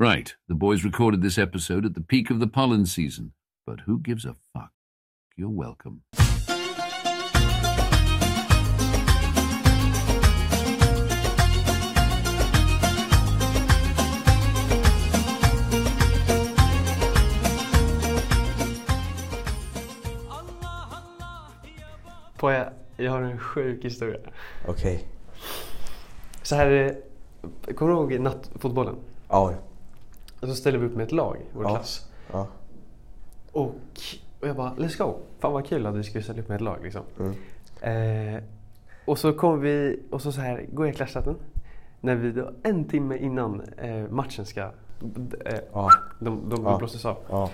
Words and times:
Right, 0.00 0.34
the 0.48 0.56
boys 0.56 0.82
recorded 0.82 1.22
this 1.22 1.38
episode 1.38 1.86
at 1.86 1.94
the 1.94 2.00
peak 2.00 2.28
of 2.28 2.40
the 2.40 2.48
pollen 2.48 2.84
season, 2.84 3.32
but 3.64 3.82
who 3.86 4.00
gives 4.00 4.24
a 4.24 4.34
fuck? 4.52 4.72
You're 5.36 5.48
welcome. 5.48 6.00
Poja, 22.36 22.72
jag 22.96 23.10
har 23.10 23.22
en 23.22 23.38
sjuk 23.38 23.84
historia. 23.84 24.18
Okej. 24.68 25.08
Så 26.42 26.56
här 26.56 26.66
är 26.66 26.70
det, 27.66 27.74
kommer 27.74 27.92
du 27.92 27.98
ihåg 27.98 28.20
nattfotbollen? 28.20 28.96
Ja. 29.28 29.54
Och 30.44 30.50
så 30.50 30.56
ställde 30.56 30.78
vi 30.78 30.86
upp 30.86 30.94
med 30.96 31.04
ett 31.04 31.12
lag, 31.12 31.36
vår 31.52 31.62
Ja. 31.64 31.68
klass. 31.70 32.08
Ja. 32.32 32.46
Och, 33.52 33.74
och 34.40 34.48
jag 34.48 34.56
bara, 34.56 34.70
let's 34.76 34.98
go! 34.98 35.14
Fan 35.38 35.52
vad 35.52 35.66
kul 35.66 35.86
att 35.86 35.94
vi 35.94 36.02
skulle 36.04 36.24
ställa 36.24 36.40
upp 36.40 36.48
med 36.48 36.54
ett 36.54 36.60
lag 36.60 36.78
liksom. 36.82 37.02
Mm. 37.18 38.36
Eh, 38.36 38.42
och 39.04 39.18
så 39.18 39.32
kom 39.32 39.60
vi, 39.60 40.00
och 40.10 40.22
så, 40.22 40.32
så 40.32 40.40
här, 40.40 40.66
går 40.72 40.86
jag 40.86 40.94
i 40.94 40.96
klasschatten. 40.96 41.36
När 42.00 42.14
vi 42.14 42.32
då 42.32 42.50
en 42.62 42.84
timme 42.84 43.16
innan 43.18 43.60
eh, 43.78 44.08
matchen 44.10 44.46
ska, 44.46 44.60
eh, 44.60 44.70
Ja. 45.72 45.90
de, 46.20 46.48
de, 46.50 46.64
de 46.64 46.78
blåses 46.78 47.04
av. 47.04 47.50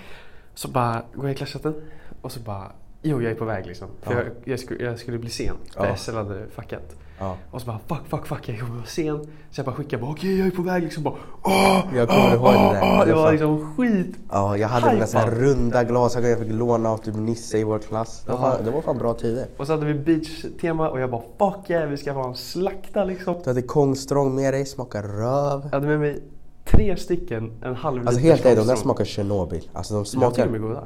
Så 0.55 0.69
bara 0.69 1.03
går 1.15 1.25
jag 1.25 1.33
i 1.33 1.37
klasschatten 1.37 1.75
och 2.23 2.33
så 2.33 2.41
bara, 2.41 2.73
jo 3.03 3.23
jag 3.23 3.33
är 3.33 3.37
på 3.37 3.45
väg 3.45 3.67
liksom. 3.67 3.89
För 4.03 4.15
Ja. 4.15 4.19
jag, 4.21 4.33
jag, 4.45 4.61
skulle, 4.61 4.85
jag 4.85 4.99
skulle 4.99 5.19
bli 5.19 5.31
sen, 5.31 5.57
för. 5.75 5.95
SL 5.95 6.15
hade 6.17 6.47
fuckat. 6.47 6.97
Ja. 7.21 7.37
Och 7.51 7.61
så 7.61 7.67
bara 7.67 7.79
fuck, 7.89 8.07
fuck, 8.09 8.27
fuck, 8.27 8.49
jag 8.49 8.61
kommer 8.61 8.75
vara 8.75 8.87
sen. 8.87 9.25
Så 9.51 9.59
jag 9.59 9.67
bara 9.67 9.75
skickar 9.75 9.99
bara 9.99 10.11
okej 10.11 10.39
jag 10.39 10.47
är 10.47 10.51
på 10.51 10.63
väg 10.63 10.83
liksom. 10.83 11.03
Bara, 11.03 11.15
åh, 11.43 11.81
Jag 11.95 12.09
kommer 12.09 12.35
ihåg 12.35 12.53
det 12.53 12.59
där. 12.59 12.81
åh, 12.83 13.05
det 13.05 13.11
Jag 13.11 13.17
var 13.17 13.33
liksom 13.33 13.75
skit. 13.77 14.17
Ja, 14.31 14.57
jag 14.57 14.69
hade 14.69 14.93
mina 14.95 15.07
här 15.15 15.31
runda 15.31 15.85
glasögon 15.85 16.31
jag 16.31 16.39
fick 16.39 16.53
låna 16.53 16.89
av 16.91 16.97
typ 16.99 17.15
Nisse 17.15 17.59
i 17.59 17.65
vår 17.65 17.79
klass. 17.79 18.23
Det 18.27 18.33
var, 18.33 18.39
fan, 18.39 18.65
det 18.65 18.71
var 18.71 18.83
fan 18.83 18.99
bra 18.99 19.15
tider. 19.15 19.47
Och 19.57 19.67
så 19.67 19.73
hade 19.73 19.87
vi 19.87 19.95
beach-tema 19.95 20.89
och 20.91 21.01
jag 21.01 21.11
bara 21.11 21.23
fuck 21.53 21.71
yeah, 21.71 21.89
vi 21.89 21.97
ska 21.97 22.13
ha 22.13 22.29
en 22.29 22.35
slakta 22.35 23.05
liksom. 23.05 23.35
Du 23.45 23.51
hade 23.51 23.63
Kongstrong 23.63 24.35
med 24.35 24.55
dig, 24.55 24.67
smakar 24.67 25.03
röv. 25.03 25.61
Jag 25.65 25.71
hade 25.71 25.87
med 25.87 26.01
mig 26.01 26.23
tre 26.65 26.97
stycken, 26.97 27.53
en 27.63 27.75
halv 27.75 28.07
Alltså 28.09 28.21
liter 28.21 28.31
helt 28.35 28.47
ärligt, 28.47 28.59
de 28.59 28.67
där 28.67 28.77
smakar 28.77 29.05
Tjernobyl. 29.05 29.69
Alltså 29.73 29.95
de 29.95 29.99
Jag 30.21 30.35
tycker 30.35 30.49
de 30.49 30.55
är 30.55 30.59
smakar... 30.59 30.69
goda. 30.75 30.85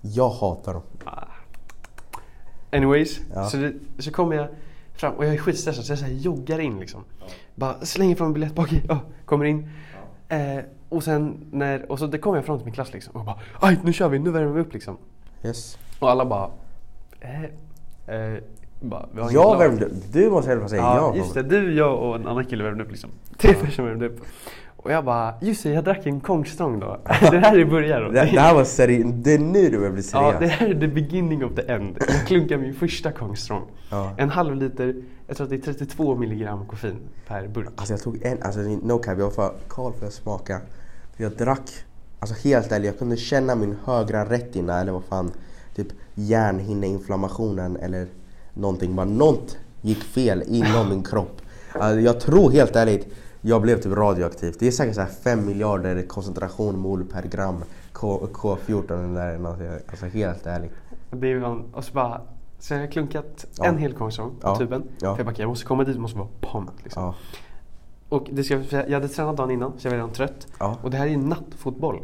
Jag 0.00 0.28
hatar 0.28 0.72
dem. 0.72 0.82
Anyways, 2.72 3.20
Ja. 3.34 3.44
så, 3.48 3.56
det, 3.56 3.72
så 3.98 4.10
kommer 4.10 4.36
jag 4.36 4.48
fram 4.96 5.14
och 5.14 5.24
jag 5.24 5.34
är 5.34 5.38
skitstressad 5.38 5.84
så 5.84 5.92
jag 5.92 5.98
så 5.98 6.04
här 6.04 6.12
joggar 6.12 6.58
in 6.58 6.80
liksom. 6.80 7.04
Bara 7.54 7.80
slänger 7.80 8.16
fram 8.16 8.26
en 8.26 8.32
biljett 8.32 8.54
bak 8.54 8.72
i, 8.72 8.82
ja, 8.88 9.00
kommer 9.24 9.44
in. 9.44 9.68
Eh, 10.28 10.58
och 10.88 11.02
sen 11.04 11.46
när, 11.50 11.90
och 11.90 11.98
så 11.98 12.06
det 12.06 12.18
kommer 12.18 12.36
jag 12.36 12.44
fram 12.46 12.58
till 12.58 12.64
min 12.64 12.74
klass 12.74 12.92
liksom 12.92 13.16
och 13.16 13.24
bara 13.24 13.38
aj 13.60 13.78
nu 13.84 13.92
kör 13.92 14.08
vi, 14.08 14.18
nu 14.18 14.30
värmer 14.30 14.52
vi 14.52 14.60
upp 14.60 14.72
liksom. 14.72 14.96
Yes. 15.44 15.78
Och 15.98 16.10
alla 16.10 16.24
bara, 16.24 16.50
eh, 17.20 17.42
eh, 18.16 18.38
bara 18.80 19.08
vi 19.12 19.20
har 19.20 19.32
Jag 19.32 19.58
värmde 19.58 19.84
upp. 19.84 19.92
Du 20.12 20.30
måste 20.30 20.50
i 20.50 20.52
alla 20.52 20.60
fall 20.60 20.70
säga 20.70 20.82
Ja, 20.82 20.96
ja. 20.96 21.16
just 21.16 21.34
det. 21.34 21.42
Du, 21.42 21.74
jag 21.74 21.98
och 21.98 22.16
en 22.16 22.26
annan 22.26 22.44
kille 22.44 22.64
värmde 22.64 22.84
upp 22.84 22.90
liksom. 22.90 23.10
Tre 23.38 23.54
personer 23.54 23.88
värmde 23.88 24.06
upp. 24.06 24.20
Och 24.76 24.92
jag 24.92 25.04
bara, 25.04 25.34
just 25.40 25.62
det, 25.62 25.70
jag 25.70 25.84
drack 25.84 26.06
en 26.06 26.20
Kongstrong 26.20 26.80
då. 26.80 27.00
det 27.30 27.38
här 27.38 27.58
är 27.58 27.64
början. 27.64 28.02
Det, 28.02 28.10
det 28.12 28.40
här 28.40 28.54
var 28.54 28.64
seriöst. 28.64 29.14
Det 29.14 29.34
är 29.34 29.38
nu 29.38 29.70
du 29.70 29.78
börjar 29.78 29.92
bli 29.92 30.02
Ja, 30.12 30.32
seriös. 30.32 30.38
det 30.40 30.46
här 30.46 30.66
är 30.66 30.80
the 30.80 30.88
beginning 30.88 31.44
of 31.44 31.54
the 31.54 31.72
end. 31.72 31.96
Jag 32.08 32.26
klunkar 32.26 32.58
min 32.58 32.74
första 32.74 33.12
Kongstrong. 33.12 33.62
Ja. 33.90 34.12
En 34.16 34.30
halv 34.30 34.56
liter, 34.56 34.94
jag 35.26 35.36
tror 35.36 35.44
att 35.44 35.50
det 35.50 35.56
är 35.68 35.72
32 35.72 36.14
milligram 36.16 36.66
koffein 36.66 36.96
per 37.28 37.48
burk. 37.48 37.68
Alltså 37.76 37.92
jag 37.92 38.00
tog 38.02 38.22
en, 38.22 38.42
alltså 38.42 38.60
no 38.60 38.98
cap, 38.98 39.18
jag 39.18 39.24
var 39.24 39.30
för 39.30 39.52
Karl 39.68 39.92
för 39.92 40.06
att 40.06 40.12
smaka. 40.12 40.60
Jag 41.16 41.32
drack, 41.32 41.70
alltså 42.18 42.48
helt 42.48 42.72
ärligt, 42.72 42.86
jag 42.86 42.98
kunde 42.98 43.16
känna 43.16 43.54
min 43.54 43.76
högra 43.84 44.24
retina 44.24 44.80
eller 44.80 44.92
vad 44.92 45.04
fan, 45.04 45.32
typ 45.74 45.88
hjärnhinneinflammationen 46.14 47.76
eller 47.76 48.06
någonting. 48.54 48.96
Bara 48.96 49.06
något 49.06 49.58
gick 49.82 50.02
fel 50.02 50.42
inom 50.46 50.88
min 50.88 51.02
kropp. 51.02 51.42
Alltså, 51.72 52.00
jag 52.00 52.20
tror 52.20 52.50
helt 52.50 52.76
ärligt, 52.76 53.06
jag 53.46 53.62
blev 53.62 53.80
typ 53.80 53.92
radioaktiv. 53.92 54.54
Det 54.58 54.66
är 54.66 54.70
säkert 54.70 54.94
så 54.94 55.00
här 55.00 55.08
5 55.08 55.46
miljarder 55.46 56.02
koncentration 56.02 56.78
mol 56.78 57.04
per 57.04 57.22
gram 57.22 57.64
K, 57.92 58.28
K14 58.32 58.92
eller 59.04 59.56
där, 59.58 59.80
alltså 59.90 60.06
helt 60.06 60.46
ärligt. 60.46 60.72
Det 61.10 61.26
är 61.26 61.30
ju, 61.30 61.44
och 61.72 61.84
så 61.84 61.92
bara, 61.92 62.20
så 62.58 62.74
jag 62.74 62.80
har 62.80 62.86
klunkat 62.86 63.46
Ja. 63.58 63.64
en 63.64 63.78
hel 63.78 63.92
Kongstrong 63.92 64.30
på 64.30 64.48
Ja. 64.48 64.56
tuben. 64.56 64.82
Ja. 65.00 65.14
För 65.16 65.24
jag 65.24 65.26
bara, 65.26 65.40
jag 65.42 65.48
måste 65.48 65.66
komma 65.66 65.84
dit, 65.84 65.94
jag 65.94 66.02
måste 66.02 66.18
vara 66.18 66.28
pumped 66.40 66.74
liksom. 66.84 67.02
Ja. 67.02 67.14
Och 68.08 68.26
det 68.32 68.44
ska, 68.44 68.54
jag 68.70 68.90
hade 68.90 69.08
tränat 69.08 69.36
dagen 69.36 69.50
innan, 69.50 69.72
så 69.78 69.86
jag 69.86 69.90
var 69.90 69.96
redan 69.96 70.12
trött. 70.12 70.46
Och 70.82 70.90
det 70.90 70.96
här 70.96 71.06
är 71.06 71.10
ju 71.10 71.16
nattfotboll. 71.16 72.02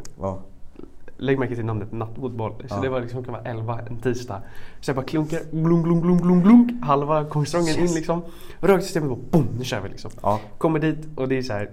Lägg 1.23 1.39
märke 1.39 1.55
till 1.55 1.65
namnet 1.65 1.91
nattfotboll. 1.91 2.51
Så 2.59 2.65
Ja. 2.75 2.81
det 2.81 2.89
var 2.89 2.99
liksom 3.01 3.23
klockan 3.23 3.43
var 3.43 3.49
11 3.51 3.79
en 3.89 3.97
tisdag. 3.97 4.41
Så 4.81 4.89
jag 4.89 4.95
bara 4.95 5.05
klunkar, 5.05 5.39
glunk, 5.51 5.85
glunk, 5.85 6.03
glunk, 6.03 6.21
glunk, 6.21 6.43
glunk. 6.43 6.71
Halva 6.83 7.23
kongstrången 7.25 7.79
in 7.79 7.93
liksom. 7.93 8.21
Rakt 8.61 8.83
systemet 8.83 9.11
och 9.11 9.17
boom, 9.31 9.47
nu 9.57 9.63
kör 9.63 9.81
vi 9.81 9.89
liksom. 9.89 10.11
Ja. 10.21 10.39
Kommer 10.57 10.79
dit 10.79 10.97
och 11.15 11.27
det 11.27 11.37
är 11.37 11.41
så 11.41 11.53
här. 11.53 11.69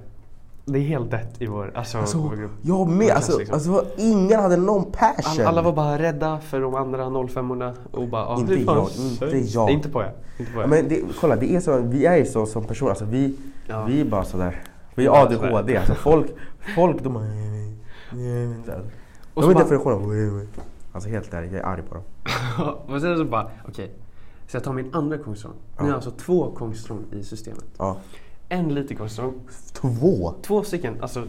Det 0.65 0.79
är 0.79 0.83
helt 0.83 1.11
dött 1.11 1.35
i 1.39 1.47
vår, 1.47 1.73
alltså, 1.75 1.99
Alltså, 1.99 2.19
vår 2.19 2.37
grupp. 2.37 2.51
jag 2.63 2.89
med. 2.89 3.11
Alltså, 3.11 3.39
liksom. 3.39 3.55
alltså 3.55 3.85
ingen 3.99 4.41
hade 4.41 4.57
någon 4.57 4.85
passion. 4.93 5.41
All, 5.41 5.47
alla 5.47 5.63
var 5.63 5.73
bara 5.73 5.99
rädda 5.99 6.39
för 6.39 6.61
de 6.61 6.75
andra 6.75 7.05
05orna 7.05 7.73
och 7.93 8.09
bara 8.09 8.27
ah, 8.27 8.39
Inte 8.41 8.55
jag, 8.55 8.89
inte 8.99 9.37
jag. 9.37 9.71
Inte 9.71 9.89
på 9.89 10.03
jag. 10.03 10.11
Inte 10.39 10.53
på 10.53 10.59
Ja, 10.59 10.63
jag. 10.63 10.71
men 10.71 10.89
det, 10.89 11.01
kolla, 11.21 11.37
det 11.37 11.55
är 11.55 11.61
så, 11.61 11.79
vi 11.79 12.07
är 12.07 12.17
ju 12.17 12.25
så 12.27 12.47
som 12.47 12.65
personer, 12.65 12.91
alltså 12.91 13.05
vi, 13.05 13.37
Ja. 13.69 13.85
vi 13.85 14.01
är 14.01 14.05
bara 14.05 14.25
sådär. 14.25 14.63
Vi 14.95 15.07
är 15.07 15.23
ADHD, 15.23 15.77
alltså 15.77 15.95
folk, 15.95 16.27
folk 16.77 17.03
de 17.05 17.13
bara... 17.15 17.25
Och 19.45 19.55
De 19.55 19.55
så 19.55 19.61
är 19.61 19.65
bara- 19.75 19.95
definitionen 19.95 20.49
Alltså 20.93 21.09
helt 21.11 21.35
ärligt, 21.35 21.53
jag 21.53 21.61
är 21.61 21.67
arg 21.67 21.83
på 21.83 21.95
dem. 21.95 22.05
och 22.95 23.01
sen 23.01 23.17
så 23.17 23.25
bara, 23.25 23.51
okej. 23.69 23.91
Så 24.47 24.57
jag 24.57 24.65
tar 24.65 24.73
min 24.73 24.95
andra 24.95 25.19
kongstrång. 25.19 25.53
Nu 25.77 25.83
har 25.83 25.89
jag 25.89 25.95
alltså 25.95 26.11
två 26.11 26.51
kongstrång 26.51 27.05
i 27.13 27.23
systemet. 27.23 27.65
Ja. 27.79 27.97
En 28.49 28.75
liter 28.75 28.95
kongstrång 28.95 29.35
Två? 29.73 30.35
Två 30.43 30.63
stycken, 30.63 30.97
alltså 31.03 31.25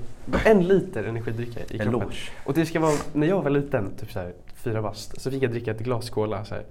en 0.46 0.64
liter 0.68 1.04
energidricka 1.04 1.60
i 1.60 1.64
kroppen. 1.66 1.88
Eloge. 1.88 2.16
Och 2.46 2.54
det 2.54 2.66
ska 2.66 2.80
vara, 2.80 2.94
när 3.14 3.28
jag 3.28 3.42
var 3.42 3.50
liten, 3.50 3.92
typ 4.00 4.12
såhär 4.12 4.34
fyra 4.56 4.82
bast, 4.82 5.22
så 5.22 5.32
fick 5.32 5.44
jag 5.44 5.52
dricka 5.52 5.72
ett 5.72 5.80
glas 5.80 6.10
cola. 6.10 6.46
Så 6.46 6.56
här. 6.56 6.66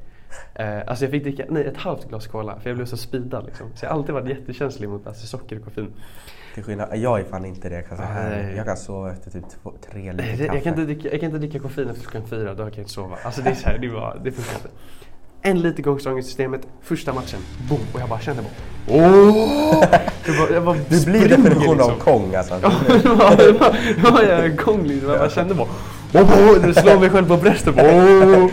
Eh, 0.55 0.79
alltså 0.87 1.05
jag 1.05 1.11
fick 1.13 1.23
dricka, 1.23 1.45
nej 1.49 1.65
ett 1.67 1.77
halvt 1.77 2.09
glas 2.09 2.27
cola 2.27 2.61
för 2.61 2.71
jag 2.71 2.77
blev 2.77 2.87
så 2.87 2.97
speedad 2.97 3.45
liksom. 3.47 3.67
Så 3.75 3.85
jag 3.85 3.91
har 3.91 3.97
alltid 3.99 4.15
varit 4.15 4.29
jättekänslig 4.29 4.89
mot 4.89 5.07
alltså, 5.07 5.27
socker 5.27 5.59
och 5.59 5.65
koffein. 5.65 5.93
Till 6.55 6.63
skillnad, 6.65 6.89
jag 6.97 7.21
är 7.21 7.25
fan 7.25 7.45
inte 7.45 7.69
det. 7.69 7.75
Jag 7.75 7.89
kan, 7.89 7.97
så 7.97 8.03
här, 8.03 8.31
Nej. 8.43 8.55
jag 8.57 8.67
kan 8.67 8.77
sova 8.77 9.13
efter 9.13 9.31
typ 9.31 9.45
två, 9.63 9.73
tre 9.91 10.13
liter 10.13 10.31
kaffe. 10.31 10.45
Jag 10.55 10.63
kan, 10.63 10.73
inte 10.73 10.85
dricka, 10.85 11.09
jag 11.11 11.21
kan 11.21 11.27
inte 11.27 11.39
dricka 11.39 11.59
koffein 11.59 11.89
efter 11.89 12.03
klockan 12.03 12.29
fyra, 12.29 12.51
då 12.55 12.57
kan 12.57 12.67
jag 12.67 12.79
inte 12.79 12.91
sova. 12.91 13.17
Alltså 13.25 13.43
det 13.43 13.51
är 13.51 13.55
så 13.55 13.69
här, 13.69 13.79
det, 13.79 13.89
var, 13.89 14.21
det 14.25 14.33
funkar 14.33 14.55
inte. 14.55 14.69
En 15.43 15.61
liter 15.61 15.83
gångstång 15.83 16.19
i 16.19 16.23
systemet, 16.23 16.61
första 16.83 17.13
matchen, 17.13 17.41
boom! 17.69 17.81
Och 17.95 18.01
jag 18.01 18.09
bara 18.09 18.21
kände 18.21 18.43
bara 18.43 18.53
åh! 18.99 19.85
Jag 20.27 20.37
bara, 20.39 20.55
jag 20.55 20.65
bara 20.65 20.77
Du 20.89 21.05
blir 21.05 21.29
definitionen 21.29 21.81
av 21.81 21.91
liksom. 21.91 21.99
kong 21.99 22.35
alltså. 22.35 22.59
Ja, 22.63 22.73
det 22.87 23.09
var- 23.09 23.37
det 23.37 23.53
var- 23.53 23.77
det 24.05 24.11
var 24.11 24.23
jag 24.23 24.47
igång 24.47 24.83
liksom. 24.83 25.11
Jag 25.11 25.19
bara 25.19 25.31
kände 25.31 25.55
bara 25.55 25.69
åh, 26.15 26.67
det 26.67 26.75
slår 26.83 27.01
mig 27.01 27.11
själv 27.11 27.27
på 27.29 27.37
bröstet. 27.37 27.77
Jag 27.77 28.51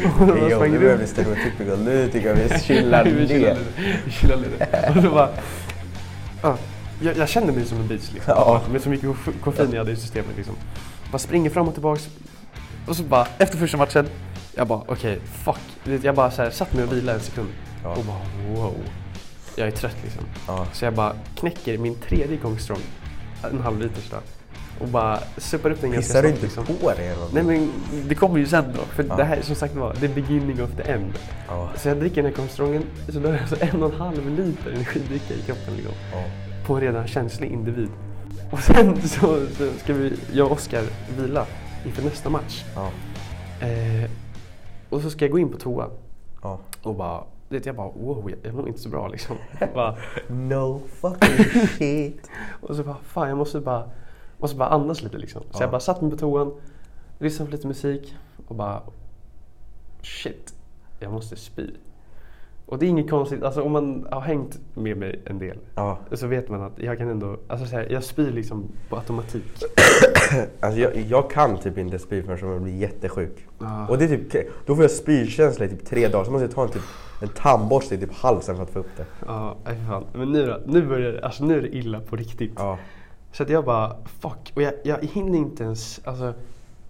Jo, 0.51 0.63
nu 0.65 0.79
börjar 0.79 0.97
vi 0.97 1.07
stereotypical. 1.07 1.79
Nu 1.79 2.09
tycker 2.11 2.27
jag 2.27 2.35
vi 2.35 2.59
chillar 2.63 3.03
ner. 3.05 3.11
lite. 3.13 3.57
Vi 4.05 4.11
chillar 4.11 4.37
lite. 4.37 4.91
Och 4.95 5.03
så 5.03 5.09
bara, 5.09 5.29
ja, 6.41 6.57
jag, 7.01 7.17
jag 7.17 7.29
kände 7.29 7.53
mig 7.53 7.65
som 7.65 7.77
en 7.79 7.87
beach 7.87 8.11
liksom. 8.13 8.33
Ja. 8.37 8.61
Med 8.71 8.81
så 8.81 8.89
mycket 8.89 9.09
koff- 9.09 9.41
koffein 9.43 9.69
jag 9.71 9.77
hade 9.79 9.91
i 9.91 9.95
systemet 9.95 10.37
liksom. 10.37 10.55
Bara 11.11 11.17
springer 11.17 11.49
fram 11.49 11.67
och 11.67 11.73
tillbaks. 11.73 12.07
Och 12.87 12.95
så 12.95 13.03
bara, 13.03 13.27
efter 13.37 13.57
första 13.57 13.77
matchen, 13.77 14.07
jag 14.55 14.67
bara 14.67 14.81
okej, 14.87 15.19
fuck. 15.45 15.59
Du 15.83 15.91
vet, 15.91 16.03
Jag 16.03 16.15
bara 16.15 16.31
så 16.31 16.41
här, 16.41 16.49
satt 16.49 16.73
mig 16.73 16.83
och 16.83 16.93
vilade 16.93 17.17
en 17.17 17.23
sekund. 17.23 17.47
Ja. 17.83 17.89
Och 17.89 18.03
bara 18.05 18.21
wow. 18.61 18.75
Jag 19.55 19.67
är 19.67 19.71
trött 19.71 19.95
liksom. 20.03 20.23
Ja. 20.47 20.67
Så 20.73 20.85
jag 20.85 20.93
bara 20.93 21.13
knäcker 21.35 21.77
min 21.77 21.95
tredje 21.95 22.37
gång 22.37 22.59
strong. 22.59 22.79
En 23.51 23.61
halv 23.61 23.79
liters 23.79 24.09
då. 24.11 24.17
Och 24.79 24.87
bara 24.87 25.19
suppar 25.37 25.71
upp 25.71 25.81
den 25.81 25.91
ganska 25.91 26.07
Pissar 26.13 26.21
du 26.21 26.27
snabbt, 26.29 26.43
inte 26.43 26.61
liksom. 26.61 26.77
på 26.77 26.91
det? 26.91 27.15
Nej 27.33 27.43
men 27.43 27.71
det 28.07 28.15
kommer 28.15 28.37
ju 28.39 28.45
sen 28.45 28.65
då. 28.75 28.81
För 28.81 29.03
Ja. 29.09 29.15
det 29.15 29.23
här 29.23 29.41
som 29.41 29.55
sagt 29.55 29.75
var 29.75 29.93
the 29.93 30.07
beginning 30.07 30.63
of 30.63 30.69
the 30.77 30.91
end. 30.91 31.13
Ja. 31.47 31.69
Så 31.75 31.87
jag 31.87 31.97
dricker 31.99 32.15
den 32.15 32.25
här 32.25 32.33
kongstrongen, 32.37 32.83
så 33.09 33.19
då 33.19 33.27
har 33.27 33.33
jag 33.33 33.41
alltså 33.41 33.55
en 33.59 33.83
och 33.83 33.93
en 33.93 33.99
halv 33.99 34.29
liter 34.29 34.71
energidricka 34.71 35.33
i 35.33 35.41
kroppen 35.41 35.73
liksom. 35.75 35.93
Ja. 36.13 36.23
På 36.67 36.73
en 36.75 36.81
redan 36.81 37.07
känslig 37.07 37.51
individ. 37.51 37.89
Och 38.51 38.59
sen 38.59 39.01
så, 39.01 39.45
så 39.57 39.69
ska 39.83 39.93
vi, 39.93 40.13
jag 40.33 40.45
och 40.45 40.51
Oskar 40.51 40.83
vila 41.17 41.45
inför 41.85 42.03
nästa 42.03 42.29
match. 42.29 42.63
Eh, 43.61 44.09
och 44.89 45.01
så 45.01 45.09
ska 45.09 45.25
jag 45.25 45.31
gå 45.31 45.39
in 45.39 45.49
på 45.49 45.57
toa 45.57 45.89
och 46.81 46.95
bara, 46.95 47.23
det, 47.49 47.65
jag 47.65 47.75
bara 47.75 47.87
wow, 47.87 48.31
jag, 48.43 48.53
mår 48.53 48.67
inte 48.67 48.79
så 48.79 48.89
bra 48.89 49.07
liksom. 49.07 49.35
Bara, 49.73 49.95
No 50.29 50.81
fucking 51.01 51.67
shit. 51.67 52.29
och 52.61 52.75
så 52.75 52.83
bara, 52.83 52.95
fan 53.07 53.29
jag 53.29 53.37
måste 53.37 53.59
bara, 53.59 53.83
måste 54.37 54.57
bara 54.57 54.69
andas 54.69 55.01
lite 55.03 55.17
liksom. 55.17 55.41
Så 55.41 55.47
Ja. 55.53 55.61
jag 55.61 55.71
bara 55.71 55.79
satt 55.79 56.01
mig 56.01 56.11
på 56.11 56.17
toan, 56.17 56.51
lyssnade 57.19 57.51
på 57.51 57.55
lite 57.55 57.67
musik 57.67 58.15
och 58.47 58.55
bara, 58.55 58.81
shit, 60.01 60.53
jag 60.99 61.11
måste 61.11 61.35
spy. 61.35 61.69
Och 62.65 62.79
det 62.79 62.85
är 62.85 62.89
inget 62.89 63.09
konstigt, 63.09 63.43
alltså 63.43 63.61
om 63.61 63.71
man 63.71 64.07
har 64.11 64.21
hängt 64.21 64.59
med 64.73 64.97
mig 64.97 65.21
en 65.25 65.39
del 65.39 65.57
Ja. 65.75 65.99
så 66.11 66.27
vet 66.27 66.49
man 66.49 66.61
att 66.61 66.79
jag 66.79 66.97
kan 66.97 67.09
ändå, 67.09 67.37
alltså 67.47 67.65
så 67.67 67.75
här, 67.75 67.87
jag 67.89 68.03
spyr 68.03 68.31
liksom 68.31 68.65
på 68.89 68.95
automatik. 68.95 69.43
Alltså 70.59 70.79
jag, 70.79 70.95
jag 70.97 71.29
kan 71.31 71.57
typ 71.57 71.77
inte 71.77 71.99
spy 71.99 72.23
förrän 72.23 72.51
jag 72.51 72.61
blir 72.61 72.75
jättesjuk. 72.77 73.45
Ah. 73.59 73.87
Och 73.87 73.97
det 73.97 74.05
är 74.05 74.07
typ, 74.07 74.47
då 74.65 74.75
får 74.75 74.83
jag 74.83 74.91
spykänsla 74.91 75.65
i 75.65 75.69
typ 75.69 75.85
tre 75.85 76.07
dagar, 76.07 76.25
så 76.25 76.31
måste 76.31 76.45
jag 76.45 76.55
ta 76.55 76.63
en, 76.63 76.69
typ, 76.69 76.81
en 77.21 77.27
tandborste 77.27 77.95
i 77.95 77.97
typ 77.97 78.13
halsen 78.13 78.55
för 78.55 78.63
att 78.63 78.69
få 78.69 78.79
upp 78.79 78.97
det. 78.97 79.05
Ja, 79.27 79.55
för 79.65 79.75
fan. 79.87 80.05
Men 80.13 80.31
nu 80.31 80.45
då, 80.45 80.59
nu 80.65 80.85
börjar 80.87 81.11
det, 81.11 81.25
alltså 81.25 81.45
nu 81.45 81.57
är 81.57 81.61
det 81.61 81.75
illa 81.75 81.99
på 81.99 82.15
riktigt. 82.15 82.51
Ja. 82.55 82.77
Så 83.31 83.43
att 83.43 83.49
jag 83.49 83.65
bara, 83.65 83.95
fuck. 84.05 84.51
Och 84.55 84.61
jag, 84.61 84.73
jag 84.83 85.03
hinner 85.05 85.37
inte 85.37 85.63
ens, 85.63 86.01
alltså 86.03 86.33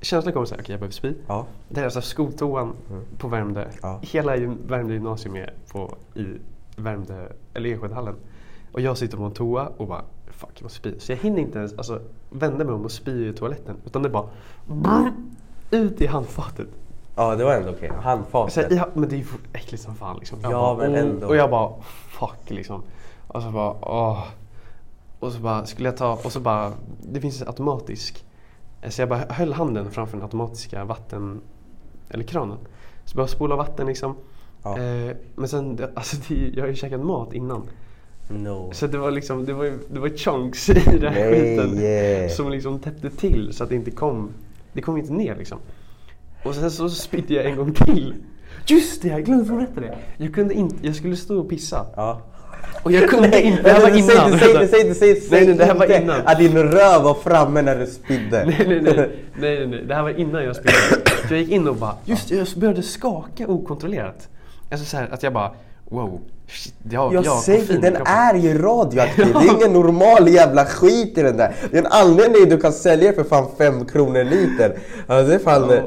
känslan 0.01 0.33
kommer 0.33 0.45
såhär, 0.45 0.61
okej 0.61 0.73
jag 0.73 0.79
behöver 0.79 0.93
spy. 0.93 1.13
Ja. 1.27 1.45
Det 1.69 1.79
är 1.81 1.85
alltså 1.85 2.01
skoltoan 2.01 2.73
på 3.17 3.27
Värmdö. 3.27 3.65
Ja. 3.81 3.99
Hela 4.01 4.35
Värmdö 4.67 4.93
gymnasium 4.93 5.35
är 5.35 5.53
på, 5.71 5.95
i 6.15 6.25
Värmdö, 6.75 7.27
eller 7.53 7.69
Enskedhallen. 7.69 8.15
Och 8.71 8.81
jag 8.81 8.97
sitter 8.97 9.17
på 9.17 9.23
en 9.23 9.31
toa 9.31 9.69
och 9.77 9.87
bara, 9.87 10.01
fuck 10.27 10.49
jag 10.55 10.63
måste 10.63 10.77
spy. 10.79 10.99
Så 10.99 11.11
jag 11.11 11.17
hinner 11.17 11.39
inte 11.41 11.59
ens 11.59 11.77
alltså, 11.77 12.01
vända 12.29 12.65
mig 12.65 12.73
om 12.73 12.85
och 12.85 12.91
spy 12.91 13.29
i 13.29 13.33
toaletten. 13.33 13.75
Utan 13.85 14.03
det 14.03 14.09
bara, 14.09 14.25
ut 15.71 16.01
i 16.01 16.07
handfatet. 16.07 16.67
ja, 17.15 17.35
det 17.35 17.43
var 17.43 17.53
ändå 17.53 17.69
okej. 17.69 17.89
Så, 17.89 18.01
Handfatet. 18.01 18.71
ja, 18.71 18.87
men 18.93 19.09
det 19.09 19.15
är 19.15 19.17
ju 19.17 19.25
äckligt 19.53 19.83
som 19.83 19.95
fan 19.95 20.17
liksom. 20.17 20.39
Jag 20.41 20.51
Ja, 20.51 20.75
bara, 20.75 20.77
men 20.89 20.95
ändå. 20.95 21.27
Och 21.27 21.35
jag 21.35 21.49
bara, 21.49 21.73
fuck 22.07 22.49
liksom. 22.49 22.81
Och 23.27 23.41
så 23.41 23.51
bara, 23.51 23.75
åh. 23.81 24.23
Och 25.19 25.31
så 25.31 25.39
bara, 25.39 25.65
skulle 25.65 25.89
jag 25.89 25.97
ta, 25.97 26.19
och 26.23 26.31
så 26.31 26.39
bara, 26.39 26.73
det 27.01 27.21
finns 27.21 27.41
en 27.41 27.47
automatisk. 27.47 28.25
Så 28.89 29.01
jag 29.01 29.09
bara 29.09 29.19
höll 29.29 29.53
handen 29.53 29.91
framför 29.91 30.17
den 30.17 30.23
automatiska 30.23 30.85
vatten, 30.85 31.41
eller 32.09 32.23
kranen. 32.23 32.57
Så 33.05 33.17
bara 33.17 33.27
spola 33.27 33.55
vatten 33.55 33.87
liksom. 33.87 34.15
Ja. 34.63 34.79
Eh, 34.79 35.15
men 35.35 35.47
sen, 35.47 35.79
alltså 35.93 36.17
det, 36.27 36.35
jag 36.35 36.63
har 36.63 36.67
ju 36.67 36.75
käkat 36.75 37.05
mat 37.05 37.33
innan. 37.33 37.63
No. 38.29 38.69
Så 38.73 38.87
det 38.87 38.97
var 38.97 39.11
liksom, 39.11 39.45
det 39.45 39.53
var 39.53 39.73
det 39.93 39.99
var 39.99 40.09
chunks 40.09 40.69
i 40.69 40.73
den 40.73 41.13
här 41.13 41.31
skiten. 41.31 42.29
Som 42.29 42.51
liksom 42.51 42.79
täppte 42.79 43.09
till 43.09 43.53
så 43.53 43.63
att 43.63 43.69
det 43.69 43.75
inte 43.75 43.91
kom, 43.91 44.29
det 44.73 44.81
kom 44.81 44.97
inte 44.97 45.13
ner 45.13 45.35
liksom. 45.35 45.57
Och 46.43 46.55
sen 46.55 46.71
så 46.71 46.89
spydde 46.89 47.33
jag 47.33 47.45
en 47.45 47.55
gång 47.55 47.73
till. 47.73 48.15
Just 48.67 49.01
det, 49.01 49.07
jag 49.07 49.25
glömde 49.25 49.53
berätta 49.53 49.81
det. 49.81 49.97
Jag 50.17 50.33
kunde 50.33 50.53
inte, 50.53 50.87
jag 50.87 50.95
skulle 50.95 51.15
stå 51.15 51.39
och 51.39 51.49
pissa. 51.49 51.85
Ja. 51.95 52.21
Och 52.83 52.91
jag 52.91 53.09
kunde 53.09 53.41
inte, 53.41 53.61
det 53.63 53.71
här 53.71 53.81
var 53.81 53.89
Säg 53.89 53.99
innan. 53.99 54.33
inte, 54.33 54.39
säg 54.45 54.51
inte, 54.51 54.67
säg 54.67 54.79
inte, 54.81 54.93
säg 54.95 55.09
inte, 55.09 55.27
Nej, 55.35 55.47
nej, 55.47 55.55
det 55.57 55.65
här 55.65 55.73
var 55.73 56.01
innan. 56.01 56.21
att 56.25 56.37
din 56.37 56.57
röv 56.57 57.01
var 57.03 57.13
framme 57.13 57.61
när 57.61 57.75
du 57.75 57.85
spydde. 57.85 58.45
Nej, 58.45 58.65
nej, 58.67 58.81
nej, 58.81 58.93
nej, 59.39 59.57
nej, 59.57 59.67
nej. 59.67 59.83
Det 59.87 59.95
här 59.95 60.03
var 60.03 60.19
innan 60.19 60.43
jag 60.43 60.55
spydde. 60.55 60.73
Så 61.27 61.33
jag 61.33 61.39
gick 61.39 61.49
in 61.51 61.67
och 61.67 61.75
bara, 61.75 61.95
just 62.05 62.29
det, 62.29 62.35
jag 62.35 62.47
började 62.55 62.83
skaka 62.83 63.47
okontrollerat. 63.47 64.27
Alltså 64.71 64.85
så 64.85 64.97
här, 64.97 65.09
att 65.11 65.23
jag 65.23 65.33
bara, 65.33 65.51
wow, 65.89 66.19
shit, 66.47 66.73
jag, 66.89 67.13
Jag 67.13 67.25
jag 67.25 67.37
säger, 67.37 67.81
den 67.81 67.95
är 68.05 68.33
ju 68.35 68.57
radioaktiv. 68.61 69.33
Det 69.33 69.39
är 69.47 69.55
ingen 69.57 69.73
normal 69.73 70.27
jävla 70.27 70.65
skit 70.65 71.17
i 71.17 71.21
den 71.21 71.37
där. 71.37 71.55
Det 71.71 71.77
är 71.77 71.81
en 71.81 71.91
anledning 71.91 72.49
du 72.49 72.57
kan 72.59 72.73
sälja 72.73 73.13
för 73.13 73.23
fan 73.23 73.45
5 73.57 73.85
kronor 73.85 74.23
liter. 74.23 74.77
Alltså 75.07 75.27
det 75.29 75.35
är 75.35 75.39
fan... 75.39 75.69
Ja. 75.69 75.81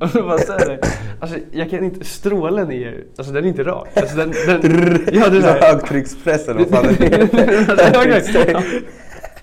Och 0.00 0.10
så 0.10 0.22
bara 0.22 0.38
så 0.38 0.52
här, 0.52 0.78
alltså 1.20 1.38
jag 1.50 1.70
kan 1.70 1.84
inte, 1.84 2.04
strålen 2.04 2.72
är, 2.72 3.04
alltså 3.16 3.32
den 3.32 3.44
är 3.44 3.48
inte 3.48 3.62
rak. 3.64 3.88
Alltså 3.94 4.16
den, 4.16 4.34
den, 4.46 5.06
ja 5.12 5.28
det 5.28 5.38
är. 5.38 5.60
Högtryckspress 5.72 6.48
eller 6.48 6.64
vad 6.64 6.68
fan 6.68 6.96
det 6.98 7.06
är. 7.06 8.82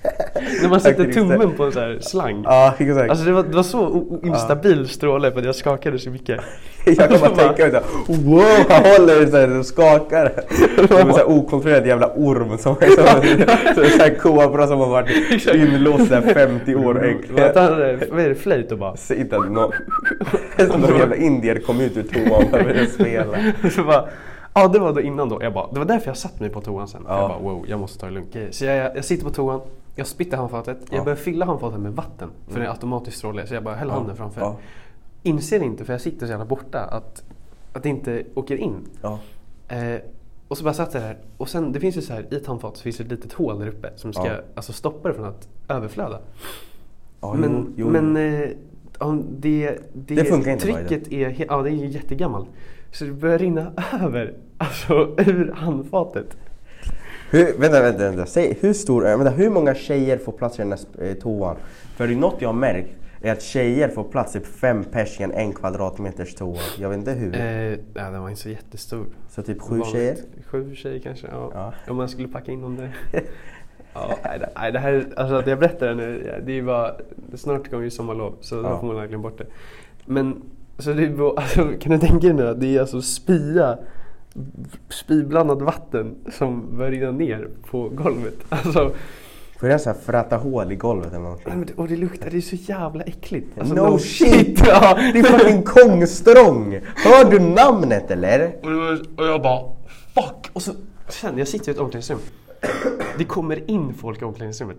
Ja. 0.04 0.10
När 0.62 0.70
man 0.70 0.82
sätter 0.82 1.14
tummen 1.14 1.52
på 1.52 1.64
en 1.64 1.72
så 1.72 1.80
här 1.80 1.98
slang. 2.02 2.44
Ja, 2.44 2.74
exakt. 2.78 3.10
Alltså 3.10 3.26
det 3.26 3.32
var, 3.32 3.44
det 3.44 3.56
var 3.56 3.64
så 3.64 4.04
instabil 4.24 4.90
stråle 4.90 5.32
för 5.32 5.40
att 5.40 5.46
jag 5.46 5.56
skakade 5.56 6.00
så 6.00 6.10
mycket. 6.10 6.42
Jag 6.86 6.98
kan 6.98 7.20
bara 7.20 7.30
tänka 7.36 7.64
mig 7.64 7.72
såhär, 7.72 8.24
wow, 8.24 8.66
han 8.70 8.84
håller 8.84 9.28
såhär 9.28 9.60
och 9.60 9.66
skakar. 9.66 10.32
Som 10.88 11.10
en 11.10 11.26
okontrollerad 11.26 11.88
jävla 11.88 12.08
orm 12.08 12.58
som 12.58 12.58
som 12.58 12.76
en 12.76 13.90
sån 13.90 14.00
här 14.00 14.20
kobra 14.20 14.68
som 14.68 14.80
har 14.80 14.90
varit 14.90 15.48
inlåst 15.56 16.10
där 16.10 16.22
50 16.22 16.76
år. 16.76 16.94
Vad 18.12 18.20
är 18.20 18.30
det, 18.30 18.36
flöjt 18.36 18.72
och 18.72 18.78
bara? 18.78 18.96
Säg 18.98 19.20
inte 19.20 19.38
att 19.38 19.52
någon, 19.52 19.72
någon 20.58 20.98
jävla 20.98 21.16
indier 21.16 21.60
kom 21.60 21.82
ut 21.82 21.98
ur 21.98 22.04
toan 22.04 22.44
och 22.44 22.52
började 22.52 22.86
spela. 22.86 23.38
Ja 24.54 24.68
det 24.68 24.80
var 24.80 24.94
då 24.94 25.02
innan 25.02 25.30
då. 25.30 25.44
Jag 25.44 25.54
bara, 25.54 25.68
det 25.72 25.80
var 25.80 25.86
därför 25.86 26.08
jag 26.08 26.18
satt 26.18 26.40
mig 26.40 26.50
på 26.50 26.62
toan 26.62 26.88
sen. 26.88 27.06
Ja. 27.08 27.20
Jag 27.20 27.30
bara 27.30 27.40
wow, 27.40 27.66
jag 27.68 27.80
måste 27.80 28.00
ta 28.00 28.06
det 28.06 28.12
lugnt. 28.12 28.36
Så 28.52 28.66
jag, 28.66 28.96
jag 28.96 29.06
sitter 29.06 29.24
på 29.26 29.32
toan, 29.32 29.62
jag 29.96 30.08
spyttar 30.08 30.38
handfatet, 30.38 30.78
Ja. 30.90 30.96
jag 30.96 31.06
börjar 31.06 31.16
fylla 31.18 31.46
handfatet 31.46 31.80
med 31.80 31.94
vatten. 31.94 32.30
För 32.48 32.60
det 32.60 32.66
är 32.66 32.70
automatisk 32.70 33.18
stråle. 33.18 33.48
Så 33.48 33.54
jag 33.54 33.64
bara 33.64 33.76
höll 33.76 33.90
handen 33.90 34.16
framför. 34.16 34.42
Ja. 34.42 34.58
Inser 35.24 35.64
inte, 35.64 35.86
för 35.86 35.94
jag 35.94 36.02
sitter 36.02 36.26
så 36.26 36.30
jävla 36.32 36.46
borta, 36.46 36.80
att, 36.80 37.24
att 37.74 37.84
det 37.84 37.90
inte 37.90 38.24
åker 38.36 38.56
in. 38.58 38.76
Ja. 39.02 39.20
Eh, 39.68 40.00
och 40.48 40.58
så 40.58 40.64
bara 40.64 40.74
satt 40.74 40.94
jag 40.94 41.04
där. 41.04 41.18
Och 41.38 41.50
sen, 41.50 41.72
det 41.72 41.80
finns 41.80 41.98
ju 41.98 42.02
så 42.02 42.14
här, 42.14 42.28
i 42.32 42.36
ett 42.36 42.48
handfat 42.48 42.78
så 42.78 42.84
finns 42.84 42.98
det 42.98 43.04
ett 43.04 43.12
litet 43.12 43.34
hål 43.34 43.60
där 43.60 43.68
uppe 43.68 43.90
som 43.96 44.14
ska 44.14 44.28
Ja. 44.28 44.34
alltså, 44.56 44.74
stoppa 44.74 45.08
det 45.08 45.14
från 45.16 45.26
att 45.26 45.48
överflöda. 45.70 46.20
Ja, 47.22 47.34
men 47.34 47.52
jo, 47.52 47.74
jo. 47.76 47.90
men 48.02 48.18
eh, 48.18 48.50
det, 49.40 49.78
det, 49.94 50.16
Det 50.16 50.26
funkar 50.26 50.52
inte 50.52 50.70
är, 50.72 51.30
he- 51.30 51.46
ja, 51.50 51.62
det 51.62 51.70
är 51.70 51.74
ju 51.74 51.88
jättegammalt. 51.88 52.48
Så 52.92 53.06
det 53.06 53.12
börjar 53.12 53.38
rinna 53.40 53.72
över, 54.02 54.34
alltså 54.58 54.94
ur 55.18 55.52
handfatet. 55.56 56.38
Hur, 57.34 57.58
vänta, 57.58 57.82
vänta, 57.82 58.04
vänta. 58.04 58.26
Säg, 58.26 58.58
hur 58.62 58.74
stor, 58.74 59.02
vänta, 59.02 59.30
hur 59.30 59.50
många 59.50 59.76
tjejer 59.76 60.18
får 60.18 60.32
plats 60.32 60.60
i 60.60 60.62
den 60.62 60.72
här 60.72 60.80
eh, 61.08 61.14
toan? 61.14 61.56
För 61.96 62.08
det 62.08 62.14
är 62.14 62.18
något 62.18 62.36
jag 62.42 62.50
har 62.50 62.54
märkt 62.54 62.90
är 63.22 63.32
att 63.32 63.42
tjejer 63.42 63.90
får 63.90 64.04
plats 64.04 64.34
typ 64.34 64.46
fem 64.46 64.84
pers 64.84 65.20
i 65.20 65.24
en 65.24 65.32
en 65.32 65.54
kvadratmeters 65.54 66.36
toa. 66.36 66.58
Jag 66.80 66.90
vet 66.90 66.98
inte 66.98 67.12
hur. 67.12 67.36
Eh, 67.36 67.72
ja, 67.72 67.78
den 67.94 68.22
var 68.22 68.30
inte 68.30 68.42
så 68.42 68.50
jättestor. 68.50 69.06
Så 69.30 69.42
typ 69.44 69.62
sju 69.62 69.70
Vanligt. 69.70 69.92
tjejer? 69.92 70.16
Sju 70.46 70.76
tjejer 70.76 71.00
kanske, 71.00 71.28
ja. 71.32 71.52
Ja. 71.54 71.74
Om 71.92 71.98
man 71.98 72.10
skulle 72.10 72.28
packa 72.28 72.52
in 72.52 72.62
dem 72.62 72.76
där. 72.76 72.96
ja, 73.94 74.18
nej, 74.24 74.40
det, 74.40 74.50
nej, 74.56 74.82
här, 74.82 75.06
alltså 75.16 75.36
att 75.36 75.48
jag 75.48 75.60
berättar 75.60 75.88
det 75.88 75.96
nu, 75.96 76.42
det 76.46 76.58
är 76.58 76.62
bara, 76.64 76.96
snart 77.36 77.70
kommer 77.70 77.84
ju 77.84 77.90
sommarlov 77.90 78.36
så 78.42 78.56
då 78.56 78.62
Ja. 78.62 78.80
får 78.80 78.88
man 78.88 78.96
verkligen 78.96 79.22
bort 79.22 79.38
det. 79.38 79.46
Men, 80.06 80.42
så 80.78 80.94
det 80.94 81.20
alltså, 81.38 81.72
kan 81.80 81.92
du 81.92 82.00
tänka 82.08 82.28
dig 82.28 82.34
nu 82.34 82.48
att 82.48 82.60
det 82.60 82.76
är 82.76 82.80
alltså 82.80 83.02
spya, 83.02 83.78
spyblandat 84.90 85.62
vatten 85.62 86.16
som 86.32 86.78
börjar 86.78 86.92
rinna 86.92 87.12
ner 87.12 87.48
på 87.70 87.90
golvet. 87.90 88.36
Alltså, 88.50 88.92
Får 89.60 89.70
jag 89.70 89.82
så 89.82 89.90
här 89.90 89.98
fräta 89.98 90.38
hål 90.38 90.72
i 90.72 90.76
golvet 90.76 91.08
eller 91.08 91.18
nej, 91.20 91.24
någonting? 91.24 91.54
men 91.56 91.66
det, 91.66 91.74
och 91.74 91.88
det 91.88 91.96
luktar, 91.96 92.30
det 92.30 92.38
är 92.38 92.42
så 92.42 92.56
jävla 92.56 93.04
äckligt. 93.04 93.60
Alltså, 93.60 93.76
no, 93.76 94.00
shit! 94.00 94.64
Ja, 94.68 94.98
det 95.14 95.20
är 95.20 95.24
fucking 95.24 95.64
kongstrång! 95.64 96.80
Hör 96.96 97.32
du 97.32 97.40
namnet 97.40 98.12
eller? 98.12 98.56
Och, 99.18 99.26
jag 99.26 99.42
bara 99.42 99.64
fuck! 100.16 100.50
Och 100.54 100.62
så 100.62 100.72
sen, 101.08 101.38
jag 101.38 101.48
sitter 101.48 101.70
i 101.70 101.72
ett 101.72 101.80
omklädningsrum. 101.80 102.20
Det 103.18 103.24
kommer 103.24 103.70
in 103.72 103.94
folk 103.94 104.22
i 104.22 104.26
omklädningsrummet. 104.26 104.78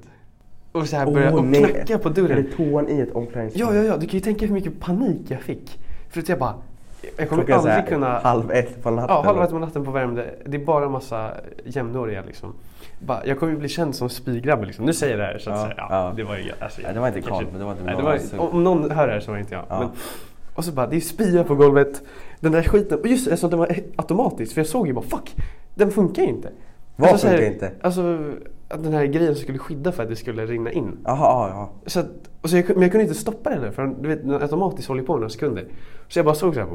Och 0.73 0.89
så 0.89 0.97
här 0.97 1.07
börjar 1.07 1.33
Åh, 1.33 1.39
och 1.39 1.45
nej. 1.45 1.65
knacka 1.65 1.99
på 1.99 2.09
Är 2.09 2.13
dörren. 2.13 2.45
det 2.51 2.57
toan 2.57 2.89
i 2.89 3.01
ett 3.01 3.13
omklädningsrum? 3.13 3.67
Ja, 3.69 3.75
ja, 3.75 3.83
ja. 3.83 3.97
Du 3.97 4.07
kan 4.07 4.15
ju 4.15 4.21
tänka 4.21 4.47
hur 4.47 4.55
mycket 4.55 4.81
panik 4.81 5.21
jag 5.29 5.43
fick. 5.43 5.79
För 6.11 6.21
att 6.21 6.29
jag 6.29 6.39
bara, 6.39 6.55
jag 7.17 7.29
kommer 7.29 7.45
Klockan 7.45 7.63
så 7.63 7.69
aldrig 7.69 7.85
här 7.85 7.91
kunna... 7.91 8.19
halv 8.19 8.51
ett 8.51 8.83
på 8.83 8.91
natten. 8.91 9.17
Ja, 9.17 9.23
halv 9.23 9.43
ett 9.43 9.51
på 9.51 9.59
natten 9.59 9.85
på 9.85 9.91
Värmdö. 9.91 10.25
Det 10.47 10.57
är 10.57 10.65
bara 10.65 10.85
en 10.85 10.91
massa 10.91 11.31
jämnåriga 11.65 12.23
liksom. 12.27 12.53
Bara, 12.99 13.27
jag 13.27 13.39
kommer 13.39 13.53
ju 13.53 13.59
bli 13.59 13.69
känd 13.69 13.95
som 13.95 14.09
spygrabbe 14.09 14.67
liksom. 14.67 14.85
Nu 14.85 14.93
säger 14.93 15.19
jag 15.19 15.21
det 15.29 15.33
här 15.33 15.39
så 15.39 15.51
att 15.51 15.57
Ja, 15.57 15.63
säga. 15.65 15.75
Ja, 15.79 15.87
ja. 15.91 16.13
Det 16.17 16.23
var 16.25 16.37
ju, 16.37 16.53
alltså, 16.61 16.81
Nej, 16.83 16.95
det 16.95 17.01
var 17.01 17.09
inte 17.09 17.21
Carl, 17.21 17.45
men 17.51 17.59
det 17.59 17.65
var 17.65 17.73
inte 17.73 17.85
Nej, 17.85 17.95
det 17.97 18.03
var, 18.03 18.19
som- 18.19 18.41
Om 18.41 18.65
någon 18.65 18.91
hör 18.91 19.07
det 19.07 19.13
här 19.13 19.21
så 19.21 19.31
var 19.31 19.37
det 19.37 19.41
inte 19.41 19.55
jag. 19.55 19.65
Ja. 19.69 19.79
Men, 19.79 19.89
och 20.55 20.65
så 20.65 20.73
bara, 20.73 20.87
det 20.87 20.97
är 20.97 21.01
spya 21.01 21.45
på 21.45 21.55
golvet. 21.55 22.03
Den 22.41 22.53
där 22.53 22.63
skiten. 22.63 22.99
Och 23.01 23.07
just 23.07 23.25
det, 23.25 23.31
eftersom 23.31 23.51
den 23.51 23.59
var 23.59 23.77
automatisk. 23.97 24.55
För 24.55 24.61
jag 24.61 24.69
såg 24.69 24.87
ju 24.87 24.93
bara, 24.93 25.05
fuck! 25.05 25.35
Den 25.75 25.91
funkar 25.91 26.23
ju 26.23 26.29
inte. 26.29 26.49
Vad 26.97 27.21
så 27.21 27.27
här- 27.27 27.37
funkar 27.39 27.53
inte? 27.53 27.71
Alltså, 27.83 28.19
att 28.69 28.83
den 28.85 28.93
här 28.93 29.05
grejen 29.05 29.37
skulle 29.37 29.59
skydda 29.59 29.93
för 29.93 30.03
att 30.03 30.09
det 30.09 30.17
skulle 30.17 30.47
rinna 30.47 30.73
in. 30.73 30.99
Jaha, 31.05 31.19
ja, 31.19 31.49
ja. 31.49 31.91
Så 31.91 32.01
att, 32.01 32.07
och 32.41 32.51
så 32.51 32.57
jag, 32.57 32.69
men 32.69 32.83
jag 32.83 32.91
kunde 32.91 33.03
inte 33.03 33.15
stoppa 33.19 33.51
den 33.51 33.73
för 33.73 33.95
du 34.01 34.09
vet, 34.09 34.23
den 34.29 34.43
automatiskt 34.43 34.89
håller 34.89 35.03
på 35.03 35.15
några 35.15 35.29
sekunder. 35.29 35.65
Så 36.09 36.19
jag 36.19 36.27
bara 36.27 36.35
såg 36.35 36.55
så 36.55 36.61
här, 36.61 36.73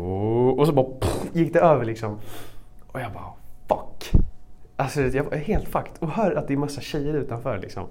och 0.59 0.67
så 0.67 0.73
bara 0.73 0.85
pff, 0.85 1.19
gick 1.33 1.53
det 1.53 1.59
över 1.59 1.85
liksom. 1.85 2.17
Och 2.87 2.99
jag 3.01 3.11
bara 3.13 3.33
fuck. 3.67 4.11
Alltså 4.75 5.01
jag 5.01 5.23
var 5.23 5.37
helt 5.37 5.65
fucked. 5.67 5.91
Och 5.99 6.09
hör 6.09 6.31
att 6.31 6.47
det 6.47 6.53
är 6.53 6.57
massa 6.57 6.81
tjejer 6.81 7.13
utanför 7.13 7.57
liksom. 7.57 7.83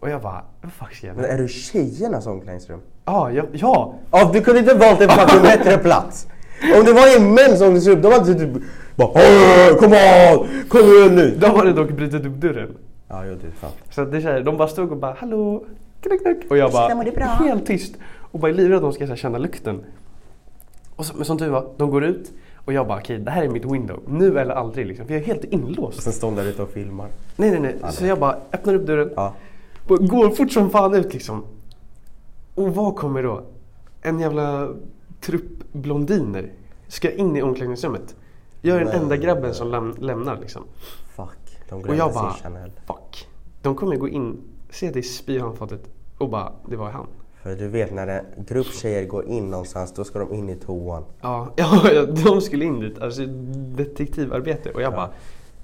Och 0.00 0.10
jag 0.10 0.22
bara, 0.22 0.44
vad 0.62 0.72
fuck 0.72 0.94
ska 0.94 1.06
jag 1.06 1.16
Men 1.16 1.24
är 1.24 1.38
du 1.38 1.48
tjejernas 1.48 2.26
omklädningsrum? 2.26 2.80
Ja, 3.04 3.30
ja, 3.30 3.44
ja. 3.52 3.94
Ja, 4.10 4.30
du 4.32 4.40
kunde 4.40 4.60
inte 4.60 4.74
valt 4.74 5.00
en 5.00 5.08
fucking 5.08 5.42
bättre 5.42 5.78
plats! 5.78 6.26
Om 6.78 6.84
det 6.84 6.92
var 6.92 7.16
en 7.16 7.34
mäns 7.34 7.52
omklädningsrum, 7.60 8.02
de 8.02 8.12
hade 8.12 8.34
typ 8.34 8.62
bara 8.96 9.08
"Åh, 9.08 9.76
Kom 9.78 9.92
on! 9.92 10.48
Kom 10.68 10.80
igen 10.80 11.14
nu! 11.14 11.36
De 11.40 11.46
hade 11.50 11.72
dock 11.72 11.90
brutit 11.90 12.26
upp 12.26 12.34
dörren. 12.34 12.76
Ja, 13.12 13.24
jo, 13.26 13.34
det 13.40 13.46
är 13.46 13.52
sant. 13.60 13.74
Så 13.90 14.04
det 14.04 14.16
är 14.16 14.20
så 14.20 14.28
här, 14.28 14.40
de 14.42 14.56
bara 14.56 14.68
stod 14.68 14.90
och 14.92 14.96
bara 14.98 15.12
hallå, 15.18 15.64
knack, 16.00 16.20
knack. 16.20 16.36
Och 16.50 16.56
jag 16.56 16.72
bara 16.72 16.86
Stämmer 16.86 17.04
det 17.04 17.10
bra? 17.10 17.24
helt 17.26 17.66
tyst. 17.66 17.94
Och 18.18 18.38
bara 18.40 18.50
är 18.50 18.54
livrädd 18.54 18.76
att 18.76 18.82
de 18.82 18.92
ska 18.92 19.04
så 19.04 19.08
här, 19.08 19.16
känna 19.16 19.38
lukten. 19.38 19.84
Och 20.96 21.06
så, 21.06 21.16
men 21.16 21.24
som 21.24 21.38
tur 21.38 21.48
var, 21.50 21.66
de 21.76 21.90
går 21.90 22.04
ut. 22.04 22.32
Och 22.64 22.72
jag 22.72 22.86
bara 22.86 22.98
okej, 22.98 23.18
det 23.18 23.30
här 23.30 23.42
är 23.44 23.48
mitt 23.48 23.64
window. 23.64 24.00
Nu 24.08 24.38
eller 24.38 24.54
aldrig 24.54 24.86
liksom. 24.86 25.06
För 25.06 25.14
jag 25.14 25.22
är 25.22 25.26
helt 25.26 25.44
inlåst. 25.44 25.96
Och 25.98 26.02
sen 26.02 26.12
står 26.12 26.28
de 26.28 26.36
där 26.36 26.44
ute 26.50 26.62
och 26.62 26.70
filmar. 26.70 27.08
Nej 27.36 27.50
nej 27.50 27.60
nej. 27.60 27.92
Så 27.92 28.06
jag 28.06 28.18
bara 28.18 28.36
öppnar 28.52 28.74
upp 28.74 28.86
dörren. 28.86 29.10
Ja. 29.16 29.34
och 29.88 29.98
Går 30.08 30.30
fort 30.30 30.52
som 30.52 30.70
fan 30.70 30.94
ut 30.94 31.12
liksom. 31.12 31.44
Och 32.54 32.74
vad 32.74 32.96
kommer 32.96 33.22
då? 33.22 33.42
En 34.02 34.20
jävla 34.20 34.68
trupp 35.20 35.72
blondiner 35.72 36.50
ska 36.88 37.10
in 37.10 37.36
i 37.36 37.42
omklädningsrummet. 37.42 38.14
Jag 38.62 38.76
är 38.76 38.80
den 38.84 39.02
enda 39.02 39.16
grabben 39.16 39.54
som 39.54 39.68
läm- 39.74 40.00
lämnar 40.00 40.38
liksom. 40.40 40.62
De 41.68 41.82
Och 41.82 41.96
jag 41.96 42.12
bara, 42.12 42.34
fuck. 42.86 43.28
De 43.62 43.74
kommer 43.74 43.96
gå 43.96 44.08
in, 44.08 44.40
se 44.70 44.90
dig 44.90 45.02
spy 45.02 45.34
i 45.34 45.38
handfatet 45.38 45.80
och 46.18 46.28
bara, 46.28 46.52
det 46.68 46.76
var 46.76 46.90
han. 46.90 47.06
För 47.42 47.54
du 47.56 47.68
vet 47.68 47.94
när 47.94 48.06
en 48.06 48.24
grupp 48.36 48.66
tjejer 48.66 49.04
går 49.04 49.28
in 49.28 49.50
någonstans, 49.50 49.92
då 49.92 50.04
ska 50.04 50.18
de 50.18 50.34
in 50.34 50.48
i 50.48 50.56
toan. 50.56 51.04
Ja, 51.20 51.52
ja, 51.56 52.06
de 52.06 52.40
skulle 52.40 52.64
in 52.64 52.80
dit. 52.80 52.98
Alltså 52.98 53.26
detektivarbete. 53.76 54.70
Och 54.70 54.82
jag 54.82 54.92
bara, 54.92 55.10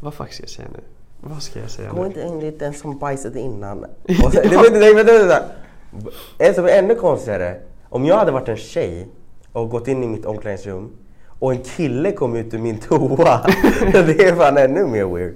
vad 0.00 0.14
fuck 0.14 0.32
ska 0.32 0.42
jag 0.42 0.50
säga 0.50 0.68
nu? 0.72 0.80
Vad 1.20 1.42
ska 1.42 1.60
jag 1.60 1.70
säga 1.70 1.90
Gå 1.90 2.00
nu? 2.00 2.06
inte 2.06 2.20
in 2.20 2.40
dit 2.40 2.58
den 2.58 2.74
som 2.74 2.98
bajsade 2.98 3.40
innan. 3.40 3.84
Och 4.24 4.32
sen, 4.32 4.48
nej, 4.72 4.94
vänta, 4.94 5.12
vänta. 5.12 5.42
En 6.38 6.54
som 6.54 6.64
är 6.64 6.68
ännu 6.68 6.94
konstigare. 6.94 7.60
Om 7.88 8.04
jag 8.04 8.16
hade 8.16 8.32
varit 8.32 8.48
en 8.48 8.56
tjej 8.56 9.08
och 9.52 9.70
gått 9.70 9.88
in 9.88 10.04
i 10.04 10.06
mitt 10.06 10.26
omklädningsrum 10.26 10.90
och 11.38 11.52
en 11.52 11.62
kille 11.62 12.12
kom 12.12 12.36
ut 12.36 12.54
ur 12.54 12.58
min 12.58 12.78
toa. 12.78 13.46
det 13.92 14.24
är 14.24 14.36
fan 14.36 14.56
ännu 14.56 14.86
mer 14.86 15.04
weird. 15.04 15.34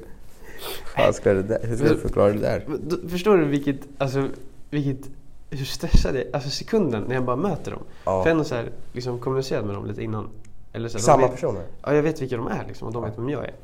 Fan, 0.96 1.14
ska 1.14 1.32
det 1.32 1.42
där, 1.42 1.58
hur 1.62 1.76
ska 1.76 1.88
du 1.88 1.96
förklara 1.96 2.32
det 2.32 2.38
där? 2.38 2.66
Förstår 3.08 3.36
du 3.36 3.44
vilket, 3.44 3.80
alltså, 3.98 4.28
vilket, 4.70 5.10
hur 5.50 5.64
stressad 5.64 6.16
jag 6.16 6.22
är? 6.22 6.34
Alltså 6.34 6.50
sekunden 6.50 7.04
när 7.08 7.14
jag 7.14 7.24
bara 7.24 7.36
möter 7.36 7.70
dem. 7.70 7.82
Ja. 8.04 8.22
För 8.22 8.30
jag 8.30 8.36
har 8.36 8.44
så 8.44 8.54
här, 8.54 8.72
liksom 8.92 9.18
kommunicerat 9.18 9.64
med 9.64 9.74
dem 9.74 9.86
lite 9.86 10.02
innan. 10.02 10.28
Eller 10.72 10.88
så 10.88 10.98
här, 10.98 11.02
Samma 11.02 11.22
vet, 11.22 11.30
personer? 11.30 11.62
Ja, 11.82 11.94
jag 11.94 12.02
vet 12.02 12.22
vilka 12.22 12.36
de 12.36 12.46
är 12.46 12.64
liksom 12.68 12.88
och 12.88 12.94
de 12.94 13.04
vet 13.04 13.18
vem 13.18 13.28
jag 13.28 13.44
är. 13.44 13.54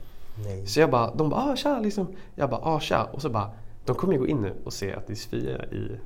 Nej. 0.44 0.66
Så 0.66 0.80
jag 0.80 0.90
bara, 0.90 1.14
de 1.14 1.28
bara 1.30 1.40
ah 1.40 1.56
tja 1.56 1.80
liksom. 1.80 2.06
Jag 2.35 2.50
bara 2.50 2.61
ah 2.61 2.80
tja. 2.80 3.08
Och 3.12 3.23
så 3.23 3.28
bara, 3.28 3.50
de 3.85 3.97
kommer 3.97 4.12
ju 4.12 4.18
gå 4.18 4.26
in 4.26 4.40
nu 4.40 4.54
och 4.64 4.73
se 4.73 4.94
att 4.94 5.06
det 5.06 5.12
är 5.12 5.16
spya 5.16 5.64
i, 5.64 5.99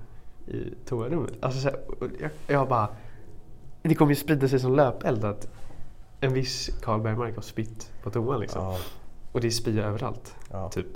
i 0.46 0.74
toarummet. 0.86 1.32
Alltså 1.40 1.60
så 1.60 1.68
här, 1.68 1.78
jag, 2.20 2.30
jag 2.46 2.68
bara, 2.68 2.88
det 3.82 3.94
kommer 3.94 4.12
ju 4.12 4.16
sprida 4.16 4.48
sig 4.48 4.60
som 4.60 4.76
löpeld 4.76 5.24
att 5.24 5.48
en 6.20 6.34
viss 6.34 6.70
Karl 6.82 7.00
Bergmark 7.00 7.34
har 7.34 7.42
spytt 7.42 7.90
på 8.02 8.10
toan 8.10 8.40
liksom. 8.40 8.62
Ja. 8.62 8.78
Och 9.32 9.40
det 9.40 9.46
är 9.46 9.50
spya 9.50 9.84
överallt. 9.84 10.34
Ja. 10.50 10.68
Typ. 10.68 10.86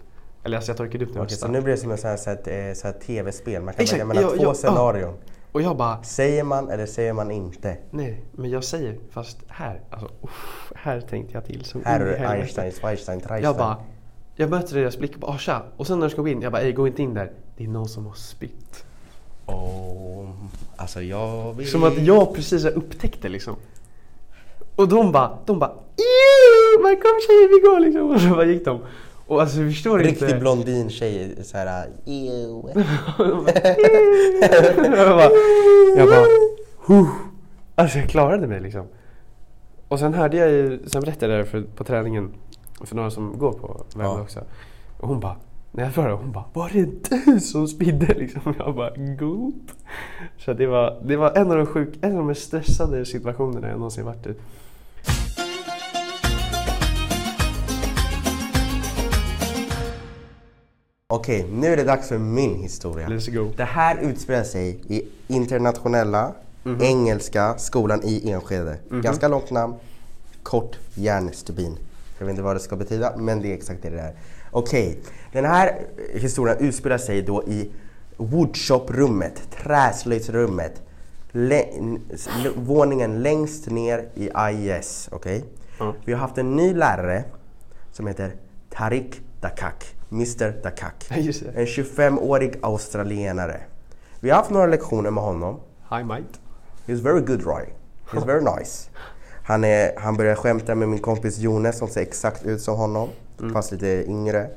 Eller 0.46 0.56
alltså 0.56 0.70
jag 0.70 0.76
torkade 0.76 1.04
upp 1.04 1.14
det 1.14 1.20
Okej, 1.20 1.36
så 1.36 1.48
nu 1.48 1.60
blir 1.60 1.72
det 1.74 1.80
som 1.80 1.90
ett 1.90 2.00
sånt 2.00 2.10
här, 2.10 2.16
så 2.16 2.50
här, 2.50 2.68
eh, 2.68 2.74
så 2.74 2.86
här 2.86 2.94
tv-spel. 2.94 3.62
Man 3.62 3.74
kan 3.74 3.82
Exakt, 3.82 3.92
välja 4.00 4.04
mellan 4.04 4.22
ja, 4.22 4.28
två 4.30 4.36
ja, 4.36 4.42
ja. 4.48 4.54
scenarion. 4.54 5.14
Och 5.52 5.62
jag 5.62 5.76
bara, 5.76 6.02
Säger 6.02 6.44
man 6.44 6.70
eller 6.70 6.86
säger 6.86 7.12
man 7.12 7.30
inte? 7.30 7.76
nej, 7.90 8.24
men 8.32 8.50
jag 8.50 8.64
säger, 8.64 8.98
fast 9.10 9.38
här, 9.48 9.80
alltså, 9.90 10.08
uff, 10.22 10.72
här 10.74 11.00
tänkte 11.00 11.34
jag 11.34 11.44
till. 11.44 11.64
Så 11.64 11.78
Här 11.84 12.00
är 12.00 12.18
det. 12.18 12.28
Einstein, 12.28 12.72
Schweinstein, 12.72 13.20
Treistein. 13.20 13.42
Jag 13.42 13.56
bara, 13.56 13.76
jag 14.36 14.50
möter 14.50 14.74
deras 14.76 14.98
blick 14.98 15.14
och 15.14 15.20
bara, 15.20 15.32
ah 15.32 15.38
tja. 15.38 15.62
Och 15.76 15.86
sen 15.86 15.98
när 15.98 16.06
de 16.06 16.12
ska 16.12 16.22
gå 16.22 16.28
in, 16.28 16.42
jag 16.42 16.52
bara, 16.52 16.62
ej 16.62 16.72
gå 16.72 16.86
inte 16.86 17.02
in 17.02 17.14
där. 17.14 17.32
Det 17.56 17.64
är 17.64 17.68
någon 17.68 17.88
som 17.88 18.06
har 18.06 18.14
spytt. 18.14 18.84
Oh, 19.46 20.28
alltså 20.76 21.02
jag 21.02 21.52
vill... 21.52 21.70
Som 21.70 21.84
att 21.84 21.98
jag 21.98 22.34
precis 22.34 22.64
har 22.64 22.70
upptäckt 22.70 23.22
det 23.22 23.28
liksom. 23.28 23.56
Och 24.76 24.88
de 24.88 25.12
bara, 25.12 25.38
de 25.46 25.58
bara, 25.58 25.70
"Ew, 25.70 26.82
men 26.82 26.96
kom 26.96 27.20
tjejer 27.26 27.48
vi 27.48 27.68
går 27.68 27.80
liksom. 27.80 28.10
Och 28.14 28.20
så 28.20 28.28
bara 28.28 28.44
gick 28.44 28.64
de. 28.64 28.80
Och 29.26 29.40
alltså 29.40 29.56
förstår 29.56 29.98
Riktig 29.98 30.24
inte. 30.26 30.38
blondin 30.38 30.90
tjej 30.90 31.36
såhär, 31.44 31.86
ew. 32.06 32.62
jag 34.96 35.08
bara, 35.08 35.30
jag 35.96 36.08
bara. 36.08 37.06
Alltså 37.74 37.98
jag 37.98 38.08
klarade 38.08 38.46
mig 38.46 38.60
liksom. 38.60 38.86
Och 39.88 39.98
sen 39.98 40.14
hörde 40.14 40.36
jag 40.36 40.50
ju, 40.50 40.80
sen 40.86 41.00
berättade 41.02 41.32
jag 41.32 41.44
det 41.44 41.50
för, 41.50 41.62
på 41.62 41.84
träningen 41.84 42.32
för 42.84 42.96
några 42.96 43.10
som 43.10 43.38
går 43.38 43.52
på 43.52 43.84
Värmdö 43.94 44.14
Ja. 44.16 44.20
också. 44.22 44.40
Och 45.00 45.08
hon 45.08 45.20
bara, 45.20 45.36
när 45.72 45.84
jag 45.84 45.94
frågade 45.94 46.14
hon 46.14 46.32
bara, 46.32 46.44
var 46.52 46.70
det 46.72 47.10
du 47.10 47.40
som 47.40 47.68
spydde 47.68 48.14
liksom? 48.18 48.54
Jag 48.58 48.74
bara, 48.74 48.90
goop. 49.18 49.70
Så 50.38 50.52
det 50.52 50.66
var, 50.66 51.02
det 51.04 51.16
var 51.16 51.32
en 51.36 51.50
av 51.50 51.56
de 51.56 51.66
sjuk, 51.66 51.94
en 52.00 52.10
av 52.10 52.16
de 52.16 52.26
mest 52.26 52.42
stressade 52.42 53.04
situationerna 53.06 53.68
jag 53.68 53.76
någonsin 53.78 54.04
varit 54.04 54.26
i. 54.26 54.34
Okej, 61.08 61.46
nu 61.52 61.66
är 61.66 61.76
det 61.76 61.84
dags 61.84 62.08
för 62.08 62.18
min 62.18 62.54
historia. 62.54 63.08
Let's 63.08 63.34
go. 63.34 63.52
Det 63.56 63.64
här 63.64 63.98
utspelar 63.98 64.44
sig 64.44 64.80
i 64.88 65.08
internationella 65.28 66.32
engelska 66.80 67.58
skolan 67.58 68.00
i 68.04 68.30
Enskede. 68.30 68.78
Ganska 68.90 69.28
långt 69.28 69.50
namn, 69.50 69.74
kort 70.42 70.78
järnstubin. 70.94 71.78
Jag 72.18 72.26
vet 72.26 72.30
inte 72.30 72.42
vad 72.42 72.56
det 72.56 72.60
ska 72.60 72.76
betyda, 72.76 73.16
men 73.16 73.42
det 73.42 73.52
är 73.52 73.54
exakt 73.54 73.82
det 73.82 73.90
det 73.90 74.00
är. 74.00 74.14
Okej, 74.50 74.98
den 75.32 75.44
här 75.44 75.86
historien 76.14 76.58
utspelar 76.58 76.98
sig 76.98 77.22
då 77.22 77.42
i 77.42 77.70
woodshop-rummet, 78.16 79.50
träslöjdsrummet. 79.62 80.82
Våningen 82.54 83.22
längst 83.22 83.70
ner 83.70 84.08
i 84.14 84.30
IES. 84.52 85.08
Okej? 85.12 85.44
Ja. 85.78 85.94
Vi 86.04 86.12
har 86.12 86.20
haft 86.20 86.38
en 86.38 86.56
ny 86.56 86.74
lärare 86.74 87.24
som 87.92 88.06
heter 88.06 88.32
Tariq 88.70 89.20
Dakak. 89.40 89.95
Mr 90.10 90.62
Dakak. 90.62 91.06
Ja. 91.08 91.16
En 91.54 91.66
25-årig 91.66 92.58
australienare. 92.62 93.60
Vi 94.20 94.30
har 94.30 94.36
haft 94.36 94.50
några 94.50 94.66
lektioner 94.66 95.10
med 95.10 95.24
honom. 95.24 95.60
Hi 95.90 96.04
mate. 96.04 96.24
He's 96.86 97.02
very 97.02 97.20
good 97.20 97.42
Roy. 97.46 97.64
He's 98.10 98.26
very 98.26 98.44
nice. 98.58 98.90
Han, 99.44 99.64
är, 99.64 99.92
han 99.96 100.16
börjar 100.16 100.34
skämta 100.34 100.74
med 100.74 100.88
min 100.88 100.98
kompis 100.98 101.38
Jonas 101.38 101.78
som 101.78 101.88
ser 101.88 102.00
exakt 102.00 102.46
ut 102.46 102.60
som 102.62 102.76
honom. 102.76 103.08
Fast 103.52 103.72
lite 103.72 104.04
yngre. 104.08 104.50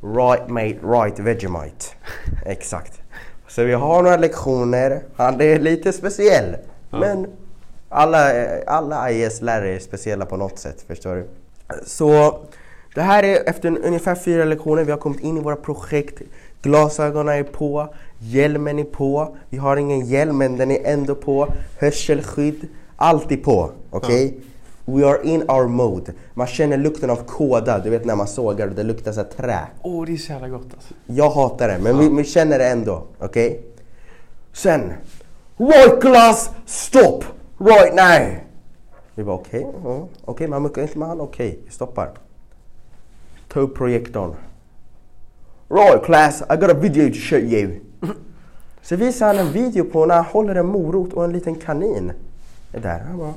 Right 0.00 0.48
mate, 0.48 0.78
right 0.82 1.18
Vegemite. 1.18 1.86
Exakt. 2.46 3.00
Så 3.48 3.64
vi 3.64 3.72
har 3.72 4.02
några 4.02 4.16
lektioner. 4.16 5.02
Han 5.16 5.40
är 5.40 5.58
lite 5.58 5.92
speciell. 5.92 6.56
Men 6.90 7.26
alla, 7.88 8.32
alla 8.66 9.10
IS-lärare 9.10 9.74
är 9.74 9.78
speciella 9.78 10.26
på 10.26 10.36
något 10.36 10.58
sätt, 10.58 10.84
förstår 10.86 11.16
du? 11.16 11.28
Så 11.84 12.40
det 12.96 13.02
här 13.02 13.22
är 13.22 13.48
efter 13.48 13.68
en, 13.68 13.78
ungefär 13.78 14.14
fyra 14.14 14.44
lektioner. 14.44 14.84
Vi 14.84 14.90
har 14.90 14.98
kommit 14.98 15.20
in 15.20 15.36
i 15.36 15.40
våra 15.40 15.56
projekt. 15.56 16.22
Glasögonen 16.62 17.34
är 17.34 17.42
på, 17.42 17.94
hjälmen 18.18 18.78
är 18.78 18.84
på. 18.84 19.36
Vi 19.50 19.58
har 19.58 19.76
ingen 19.76 20.06
hjälm 20.06 20.38
men 20.38 20.56
den 20.56 20.70
är 20.70 20.84
ändå 20.84 21.14
på. 21.14 21.48
Hörselskydd, 21.80 22.68
allt 22.96 23.32
är 23.32 23.36
på. 23.36 23.70
Okej? 23.90 24.38
We 24.84 25.06
are 25.06 25.18
in 25.22 25.50
our 25.50 25.66
mode. 25.66 26.12
Man 26.34 26.46
känner 26.46 26.76
lukten 26.76 27.10
av 27.10 27.16
kåda, 27.16 27.78
du 27.78 27.90
vet 27.90 28.04
när 28.04 28.16
man 28.16 28.26
sågar 28.26 28.68
och 28.68 28.74
det 28.74 28.82
luktar 28.82 29.12
så 29.12 29.20
här 29.20 29.28
trä. 29.28 29.58
Åh 29.82 30.06
det 30.06 30.12
är 30.12 30.16
så 30.16 30.32
jävla 30.32 30.48
gott 30.48 30.66
alltså. 30.74 30.94
Jag 31.06 31.30
hatar 31.30 31.68
det, 31.68 31.78
men 31.78 31.98
vi, 31.98 32.08
vi 32.08 32.24
känner 32.24 32.58
det 32.58 32.68
ändå. 32.68 33.02
Okej? 33.18 33.62
Sen. 34.52 34.92
Right 35.56 36.00
class, 36.00 36.50
stop! 36.66 37.24
Right 37.58 37.94
now! 37.94 38.38
Vi 39.14 39.24
bara 39.24 39.36
okej, 39.36 39.66
ja, 39.84 40.08
okej 40.24 40.48
man 40.48 40.62
muckar 40.62 40.82
inte 40.82 40.98
med 40.98 41.08
han, 41.08 41.20
okej, 41.20 41.58
vi 41.64 41.70
stoppar. 41.70 42.25
Ta 43.56 43.62
upp 43.62 43.74
projektorn. 43.74 44.34
Right 45.68 46.04
class, 46.04 46.42
I 46.50 46.56
got 46.56 46.70
a 46.70 46.74
video 46.74 47.08
to 47.08 47.14
show 47.14 47.38
you. 47.38 47.80
Så 48.82 48.96
visar 48.96 49.26
han 49.26 49.38
en 49.38 49.52
video 49.52 49.84
på 49.84 50.06
när 50.06 50.14
han 50.14 50.24
håller 50.24 50.54
en 50.54 50.66
morot 50.66 51.12
och 51.12 51.24
en 51.24 51.32
liten 51.32 51.54
kanin. 51.54 52.12
Det 52.72 52.78
där. 52.78 52.98
Han 52.98 53.18
bara, 53.18 53.34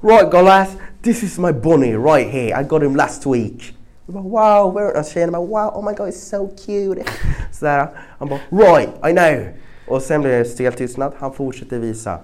Right 0.00 0.30
guys, 0.30 0.68
this 1.02 1.22
is 1.22 1.38
my 1.38 1.52
bunny 1.52 1.96
right 1.96 2.30
here. 2.30 2.60
I 2.60 2.64
got 2.64 2.82
him 2.82 2.96
last 2.96 3.26
week. 3.26 3.76
Jag 4.06 4.14
bara, 4.14 4.24
wow, 4.24 4.74
where? 4.74 4.98
Och 4.98 5.04
tjejerna 5.04 5.32
bara 5.32 5.46
wow, 5.46 5.78
oh 5.78 5.84
my 5.84 5.96
god 5.96 6.08
it's 6.08 6.30
so 6.30 6.48
cute. 6.48 7.04
Sådär. 7.52 7.88
Han 8.18 8.28
bara 8.28 8.40
right, 8.50 8.90
I 9.08 9.12
know. 9.12 9.48
Och 9.88 10.02
sen 10.02 10.20
blir 10.20 10.38
det 10.38 10.44
stel 10.44 10.72
tystnad. 10.72 11.12
Han 11.18 11.32
fortsätter 11.32 11.78
visa. 11.78 12.18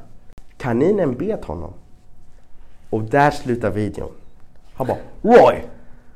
Kaninen 0.57 1.15
bet 1.15 1.45
honom. 1.45 1.73
Och 2.91 3.03
där 3.03 3.31
slutar 3.31 3.71
videon. 3.71 4.11
Han 4.75 4.87
bara 4.87 4.99
Roy, 5.23 5.63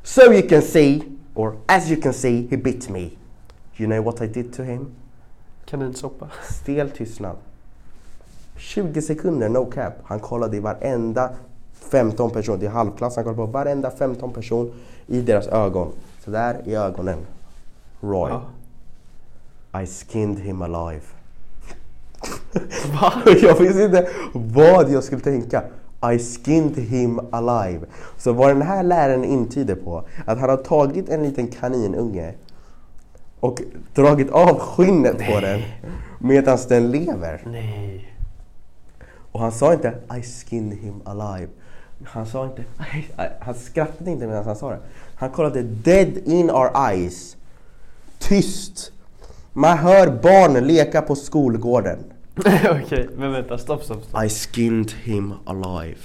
so 0.07 0.33
you 0.33 0.43
can 0.49 0.63
see, 0.63 1.03
or 1.35 1.57
as 1.67 1.91
you 1.91 1.97
can 1.97 2.13
see, 2.13 2.47
he 2.47 2.57
bit 2.57 2.89
me. 2.89 3.19
You 3.77 3.87
know 3.89 4.03
what 4.03 4.23
I 4.23 4.27
did 4.27 4.53
to 4.53 4.65
him? 4.65 4.95
Kaninsoppa. 5.67 6.31
Stel 6.49 6.91
tystnad. 6.91 7.37
20 8.57 9.03
sekunder, 9.03 9.49
no 9.49 9.67
cap. 9.67 9.93
Han 10.05 10.21
kollade 10.21 10.57
i 10.57 10.61
varenda 10.61 11.31
15 11.91 12.31
person, 12.31 12.59
det 12.59 12.67
är 12.67 12.71
halvklass, 12.71 13.17
han 13.17 13.25
kollade 13.25 13.37
på 13.37 13.47
varenda 13.47 13.91
15 13.91 14.33
person 14.33 14.73
i 15.07 15.21
deras 15.21 15.47
ögon. 15.47 15.93
Så 16.25 16.31
där 16.31 16.63
i 16.65 16.75
ögonen. 16.75 17.19
Roy. 18.01 18.31
Ja. 19.73 19.81
I 19.81 19.87
skinned 19.87 20.39
him 20.39 20.63
alive. 20.63 21.03
Va? 23.01 23.13
jag 23.43 23.59
visste 23.59 23.83
inte 23.83 24.09
vad 24.33 24.91
jag 24.91 25.05
skulle 25.05 25.21
tänka. 25.21 25.63
I 26.03 26.19
skinned 26.19 26.76
him 26.79 27.21
alive. 27.31 27.87
Så 28.19 28.33
vad 28.33 28.50
den 28.50 28.62
här 28.62 28.83
läraren 28.83 29.25
intyder 29.25 29.75
på, 29.75 30.05
att 30.26 30.38
han 30.38 30.50
har 30.50 30.57
tagit 30.57 31.09
en 31.09 31.23
liten 31.23 31.49
kaninunge 31.49 32.35
och 33.41 33.61
dragit 33.95 34.31
av 34.31 34.59
skinnet 34.59 35.19
på 35.19 35.41
den 35.41 35.62
medan 36.19 36.59
den 36.69 36.91
lever. 36.91 37.43
Nej. 37.47 38.12
Och 39.33 39.41
han 39.41 39.53
sa 39.53 39.73
inte 39.73 39.95
I 40.19 40.23
skinned 40.23 40.79
him 40.79 41.00
alive. 41.05 41.49
Han 42.05 42.26
sa 42.26 42.45
inte, 42.45 42.65
han 43.41 43.55
skrattade 43.55 44.11
inte 44.11 44.26
medan 44.26 44.45
han 44.45 44.57
sa 44.57 44.71
det. 44.71 44.79
Han 45.15 45.31
kollade 45.31 45.62
dead 45.62 46.19
in 46.25 46.50
our 46.50 46.91
eyes. 46.91 47.37
Tyst. 48.19 48.93
Man 49.53 49.79
hör 49.79 50.07
barn 50.07 50.67
leka 50.67 51.03
på 51.03 51.15
skolgården. 51.15 51.99
Okej, 52.85 53.09
men 53.16 53.33
vänta, 53.33 53.59
stopp, 53.59 53.85
stopp, 53.85 54.05
stopp. 54.05 54.25
I 54.25 54.28
skinned 54.28 54.90
him 54.90 55.33
alive. 55.45 55.99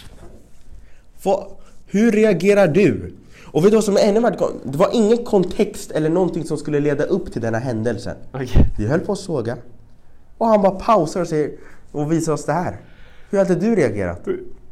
Vad- 1.23 1.47
Hur 1.87 2.11
reagerar 2.11 2.67
du? 2.67 3.13
Och 3.45 3.63
vet 3.65 3.71
du 3.71 3.77
vad 3.77 3.83
som 3.83 3.95
är 3.97 4.01
ännu 4.01 4.19
värre? 4.19 4.37
Det 4.63 4.77
var 4.77 4.89
ingen 4.93 5.25
kontext 5.25 5.91
eller 5.91 6.09
någonting 6.09 6.43
som 6.43 6.57
skulle 6.57 6.79
leda 6.79 7.03
upp 7.03 7.33
till 7.33 7.41
den 7.41 7.53
här 7.53 7.61
händelsen. 7.61 8.15
Okej. 8.33 8.65
Vi 8.77 8.87
höll 8.87 8.99
på 8.99 9.11
att 9.11 9.19
såga. 9.19 9.57
Och 10.37 10.47
han 10.47 10.61
bara 10.61 10.71
pausar 10.71 11.21
och 11.21 11.27
säger 11.27 11.51
och 11.91 12.11
visar 12.11 12.33
oss 12.33 12.45
det 12.45 12.53
här. 12.53 12.77
Hur 13.29 13.37
hade 13.37 13.55
du 13.55 13.75
reagerat? 13.75 14.27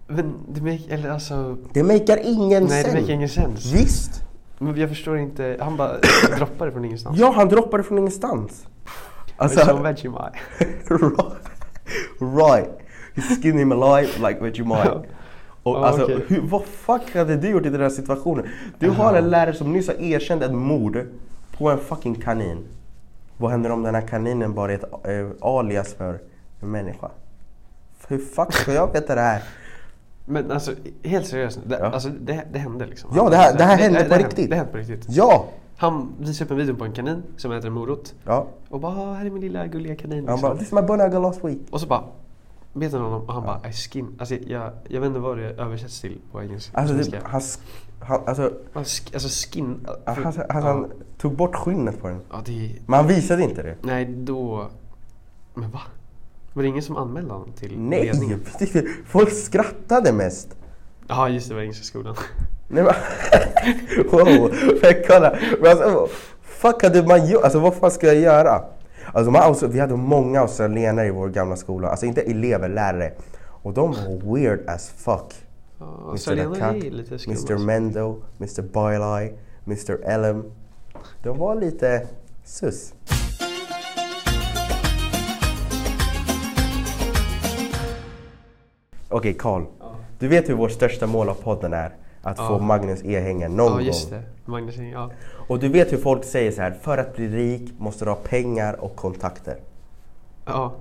Men 0.08 0.34
det 0.50 0.62
make, 0.62 0.84
eller 0.90 1.10
alltså... 1.10 1.58
Det 1.74 1.84
makar 1.84 2.20
ingen 2.24 2.64
Nej, 2.64 2.84
det 2.84 3.00
make 3.02 3.14
ingen 3.14 3.30
sens. 3.30 3.66
Visst! 3.74 4.22
Men 4.60 4.78
jag 4.78 4.90
förstår 4.90 5.18
inte. 5.18 5.58
Han 5.60 5.78
bara 5.78 5.92
droppade 6.38 6.72
från 6.72 6.86
ingenstans. 6.86 7.20
Ja, 7.20 7.32
han 7.36 7.50
droppade 7.50 7.84
från 7.84 7.98
ingenstans. 7.98 8.66
Alltså, 9.38 9.66
som 9.66 9.84
Vegemite. 9.84 10.32
right. 12.22 12.70
He 13.16 13.22
skinned 13.22 13.60
him 13.60 13.72
alive 13.72 14.08
like 14.30 14.40
Vegemite. 14.44 15.02
Och 15.64 15.76
Ja, 15.78 15.86
alltså, 15.86 16.04
okej. 16.04 16.26
hur, 16.28 16.42
vad 16.42 16.64
fuck 16.64 17.16
hade 17.16 17.36
du 17.38 17.50
gjort 17.50 17.66
i 17.66 17.70
den 17.70 17.82
här 17.82 17.90
situationen? 17.90 18.46
Du 18.80 18.90
har 18.90 19.14
en 19.14 19.30
lärare 19.30 19.54
som 19.56 19.74
nyss 19.74 19.88
har 19.88 19.96
erkänt 19.96 20.44
ett 20.44 20.54
mord 20.54 21.06
på 21.58 21.70
en 21.70 21.78
fucking 21.80 22.16
kanin. 22.16 22.58
Vad 23.38 23.52
händer 23.52 23.72
om 23.72 23.84
den 23.84 23.96
här 23.96 24.08
kaninen 24.08 24.54
bara 24.54 24.72
är 24.72 24.76
ett 24.76 24.84
eh, 25.06 25.28
alias 25.48 25.94
för 25.94 26.20
en 26.62 26.72
människa? 26.72 27.10
Hur 28.08 28.18
fuck 28.18 28.54
ska 28.54 28.74
jag 28.74 28.94
veta 28.94 29.16
det 29.16 29.22
här? 29.22 29.44
Men 30.26 30.52
alltså 30.52 30.72
helt 31.04 31.28
seriöst. 31.28 31.60
Det, 31.66 31.78
Ja. 31.80 31.86
alltså, 31.86 32.10
det, 32.10 32.44
det 32.52 32.60
hände 32.60 32.86
liksom. 32.86 33.10
Ja, 33.16 33.30
det 33.30 33.36
här- 33.36 33.58
det 33.58 33.64
här 33.64 33.78
hände 33.78 34.04
på 34.04 34.16
riktigt. 34.16 34.50
Det 34.50 34.56
hände 34.56 34.72
på 34.72 34.78
riktigt. 34.78 35.06
Ja! 35.10 35.46
Han 35.80 36.14
visade 36.20 36.46
upp 36.46 36.52
en 36.52 36.58
video 36.58 36.76
på 36.76 36.86
en 36.86 36.92
kanin 36.94 37.24
som 37.38 37.52
äter 37.52 37.68
en 37.68 37.74
morot. 37.74 38.14
Ja. 38.26 38.48
Och 38.70 38.80
bara 38.80 38.92
"Ah, 39.02 39.14
här 39.14 39.26
är 39.26 39.30
min 39.30 39.42
lilla 39.42 39.68
gulliga 39.68 39.96
kanin. 39.96 40.28
Han 40.28 40.42
bara, 40.42 40.56
this 40.58 40.68
is 40.68 40.72
my 40.74 40.82
bun 40.82 41.02
I 41.02 41.04
got 41.10 41.22
last 41.22 41.44
week. 41.46 41.58
Och 41.72 41.82
så 41.82 41.88
bara 41.88 42.04
Vet 42.74 42.92
du 42.92 42.98
honom? 42.98 43.22
Och 43.28 43.34
han 43.34 43.44
bara 43.44 43.70
I 43.70 43.74
skin. 43.74 44.16
Alltså 44.20 44.36
jag, 44.36 44.72
jag 44.88 45.02
vet 45.02 45.08
inte 45.08 45.20
vad 45.20 45.38
det 45.38 45.44
översätts 45.50 46.02
till 46.02 46.18
på 46.32 46.42
engelska. 46.44 46.78
Alltså, 46.78 46.96
det, 47.12 47.20
han, 47.24 47.42
han, 48.00 48.22
alltså, 48.26 48.54
Ja, 48.74 48.80
sk- 48.82 49.14
Alltså 49.14 49.30
skin. 49.52 49.88
han, 50.06 50.34
för- 50.34 50.46
han, 50.50 50.64
ja. 50.64 50.70
han 50.72 50.92
tog 51.18 51.36
bort 51.36 51.56
skinnet 51.56 52.02
på 52.02 52.08
den. 52.08 52.22
Ja 52.32 52.42
det 52.46 52.76
Men 52.86 53.00
han 53.00 53.08
visade 53.08 53.44
inte 53.44 53.64
det. 53.64 53.76
Nej 53.82 54.06
då 54.06 54.70
Men 55.54 55.72
va? 55.72 55.80
Var 56.54 56.64
det 56.64 56.70
ingen 56.70 56.84
som 56.84 56.98
anmälde 56.98 57.34
honom 57.34 57.52
till 57.52 57.80
Nej! 57.80 58.04
ledningen? 58.06 58.40
Folk 59.06 59.32
skrattade 59.32 60.14
mest. 60.14 60.56
Ja 61.08 61.30
just 61.30 61.50
det, 61.50 61.56
var 61.56 61.62
Engelska 61.62 61.84
skolan. 61.84 62.16
Nej 62.72 62.84
men, 62.84 62.94
wow, 64.12 64.54
men 64.82 64.94
kolla. 65.08 65.38
Men 65.62 65.72
alltså, 65.72 66.08
fuck 66.42 66.84
hade 66.84 67.04
man 67.04 67.28
gjort? 67.28 67.44
Alltså 67.44 67.60
vad 67.60 67.76
fan 67.76 67.92
ska 67.92 68.08
jag 68.08 68.16
göra? 68.16 68.64
Alltså, 69.14 69.68
vi 69.68 69.80
hade 69.80 69.96
många 69.96 70.40
australienare 70.40 71.08
i 71.08 71.12
vår 71.12 71.30
gamla 71.30 71.56
skola, 71.56 71.88
alltså 71.88 72.06
inte 72.06 72.22
elever, 72.22 72.70
lärare. 72.70 73.12
Och 73.42 73.74
de 73.74 73.92
var 73.92 74.36
weird 74.36 74.70
as 74.70 74.90
fuck. 74.90 75.34
Ja, 75.80 76.10
Mr. 76.10 77.18
Skumma. 77.18 77.38
Mr 77.38 77.66
Mendo, 77.66 78.22
Mr 78.38 78.62
Biley, 78.62 79.34
Mr 79.66 80.04
Ellem. 80.04 80.44
De 81.24 81.38
var 81.38 81.56
lite 81.56 82.08
sus. 82.44 82.94
Okej 89.10 89.34
Karl, 89.34 89.64
du 90.20 90.28
vet 90.28 90.50
hur 90.50 90.54
vårt 90.54 90.72
största 90.72 91.08
mål 91.08 91.30
av 91.30 91.34
podden 91.34 91.74
är? 91.74 91.96
Att 92.22 92.38
få 92.38 92.44
Ja. 92.44 92.58
Magnus 92.58 93.02
E-hängen 93.04 93.56
någon 93.56 93.72
Ja 93.74 93.82
just 93.82 94.10
gång. 94.10 94.20
det, 94.46 94.52
Magnus 94.52 94.76
ja. 94.78 95.12
Och 95.48 95.60
du 95.60 95.70
vet 95.70 95.94
hur 95.94 95.98
folk 95.98 96.24
säger 96.24 96.52
så 96.52 96.62
här, 96.62 96.72
för 96.82 96.98
att 96.98 97.16
bli 97.16 97.28
rik 97.28 97.72
måste 97.78 98.06
du 98.06 98.12
ha 98.12 98.18
pengar 98.24 98.74
och 98.84 98.96
kontakter. 98.96 99.58
Ja, 100.46 100.74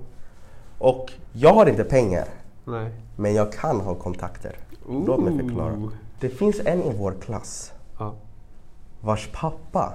Och 0.77 1.11
jag 1.33 1.53
har 1.53 1.65
inte 1.69 1.83
pengar, 1.83 2.25
nej. 2.65 2.91
men 3.15 3.33
jag 3.33 3.51
kan 3.53 3.81
ha 3.81 3.95
kontakter. 3.95 4.55
Låt 4.89 5.19
mig 5.23 5.37
förklara. 5.37 5.73
Ooh. 5.73 5.89
Det 6.19 6.29
finns 6.29 6.59
en 6.65 6.83
i 6.83 6.93
vår 6.97 7.13
klass 7.21 7.73
Ja. 7.99 8.13
vars 9.01 9.29
pappa 9.33 9.93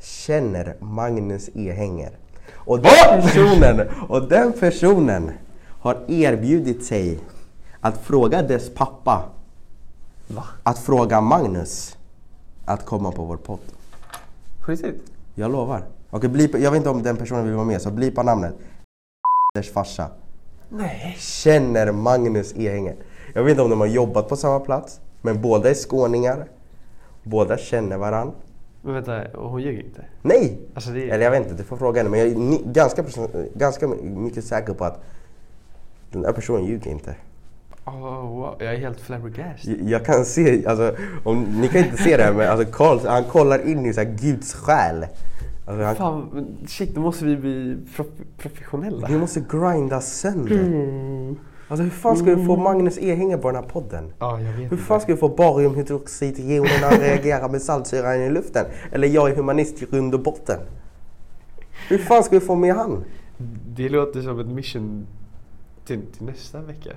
känner 0.00 0.76
Magnus 0.80 1.50
E-hänger. 1.54 2.10
Och 2.54 2.78
den 2.80 3.22
personen, 3.22 3.88
och 4.08 4.28
den 4.28 4.52
personen 4.52 5.30
har 5.80 5.96
erbjudit 6.08 6.84
sig 6.84 7.18
att 7.80 7.98
fråga 7.98 8.42
dess 8.42 8.74
pappa 8.74 9.22
Va? 10.28 10.44
att 10.62 10.78
fråga 10.78 11.20
Magnus 11.20 11.98
att 12.64 12.84
komma 12.86 13.12
på 13.12 13.24
vår 13.24 13.36
podd. 13.36 13.58
På 14.64 14.70
riktigt? 14.70 15.12
Jag 15.34 15.52
lovar. 15.52 15.82
Okej, 16.10 16.28
blipa, 16.28 16.58
jag 16.58 16.70
vet 16.70 16.76
inte 16.76 16.90
om 16.90 17.02
den 17.02 17.16
personen 17.16 17.44
vill 17.44 17.54
vara 17.54 17.64
med, 17.64 17.82
så 17.82 17.90
blipa 17.90 18.22
namnet. 18.22 18.54
Ders 19.54 19.70
farsa 19.72 20.10
Nej. 20.68 21.16
känner 21.18 21.92
Magnus 21.92 22.54
E-hänger. 22.56 22.96
Jag 23.34 23.42
vet 23.42 23.50
inte 23.50 23.62
om 23.62 23.70
de 23.70 23.80
har 23.80 23.86
jobbat 23.86 24.28
på 24.28 24.36
samma 24.36 24.60
plats, 24.60 25.00
men 25.22 25.42
båda 25.42 25.70
är 25.70 25.74
skåningar. 25.74 26.48
Båda 27.22 27.58
känner 27.58 27.96
varann. 27.96 28.32
Men 28.82 28.94
vänta, 28.94 29.24
hon 29.34 29.62
ljuger 29.62 29.84
inte? 29.84 30.04
Nej! 30.22 30.58
Alltså 30.74 30.90
det. 30.90 31.10
Eller 31.10 31.24
jag 31.24 31.30
vet 31.30 31.42
inte, 31.42 31.54
du 31.54 31.64
får 31.64 31.76
fråga 31.76 32.02
henne. 32.02 32.10
Men 32.10 32.20
jag 32.20 32.28
är 32.28 32.72
ganska, 32.72 33.04
ganska 33.54 33.88
mycket 34.02 34.44
säker 34.44 34.74
på 34.74 34.84
att 34.84 35.00
den 36.12 36.22
där 36.22 36.32
personen 36.32 36.64
ljuger 36.64 36.90
inte. 36.90 37.16
Oh, 37.88 38.36
wow. 38.36 38.56
Jag 38.58 38.74
är 38.74 38.78
helt 38.78 39.00
flabbergasted. 39.00 39.76
Jag, 39.80 39.90
jag 39.90 40.04
kan 40.04 40.24
se, 40.24 40.66
alltså, 40.66 40.94
om, 41.24 41.42
ni 41.60 41.68
kan 41.68 41.84
inte 41.84 41.96
se 42.02 42.16
det 42.16 42.22
här 42.22 42.32
men 42.32 42.48
alltså 42.50 42.66
Carl, 42.72 42.98
han 43.06 43.24
kollar 43.24 43.68
in 43.68 43.86
i 43.86 43.92
så 43.92 44.00
här 44.00 44.16
Guds 44.18 44.54
själ. 44.54 45.06
Alltså, 45.66 45.84
han, 45.84 45.96
Fan, 45.96 46.46
shit, 46.66 46.94
då 46.94 47.00
måste 47.00 47.24
vi 47.24 47.36
bli 47.36 47.76
prof- 47.96 48.24
professionella. 48.38 49.08
vi 49.08 49.18
måste 49.18 49.40
grinda 49.50 50.00
sönder. 50.00 50.60
Mm. 50.60 51.36
Alltså 51.70 51.82
hur 51.84 51.90
fan 51.90 52.16
ska 52.16 52.34
vi 52.34 52.46
få 52.46 52.56
Magnus 52.56 52.98
E-hänger 52.98 53.36
på 53.36 53.48
den 53.52 53.62
här 53.62 53.70
podden? 53.70 54.12
Ja, 54.18 54.40
jag 54.40 54.52
vet 54.52 54.72
Hur 54.72 54.76
fan 54.76 55.00
ska 55.00 55.12
vi 55.12 55.18
få 55.18 55.28
bariumhydroxidionerna 55.28 56.86
att 56.86 57.00
reagera 57.00 57.48
med 57.48 57.62
saltsyran 57.62 58.22
i 58.22 58.30
luften? 58.30 58.66
Eller 58.92 59.08
jag 59.08 59.30
är 59.30 59.36
humanist 59.36 59.82
i 59.82 59.86
grund 59.90 60.14
och 60.14 60.20
botten. 60.22 60.58
Hur 61.88 61.98
fan 61.98 62.24
ska 62.24 62.38
vi 62.38 62.46
få 62.46 62.54
med 62.54 62.74
han? 62.74 63.04
Det 63.76 63.88
låter 63.88 64.22
som 64.22 64.40
ett 64.40 64.46
mission 64.46 65.06
till, 65.86 66.00
till 66.16 66.26
nästa 66.26 66.60
vecka. 66.60 66.90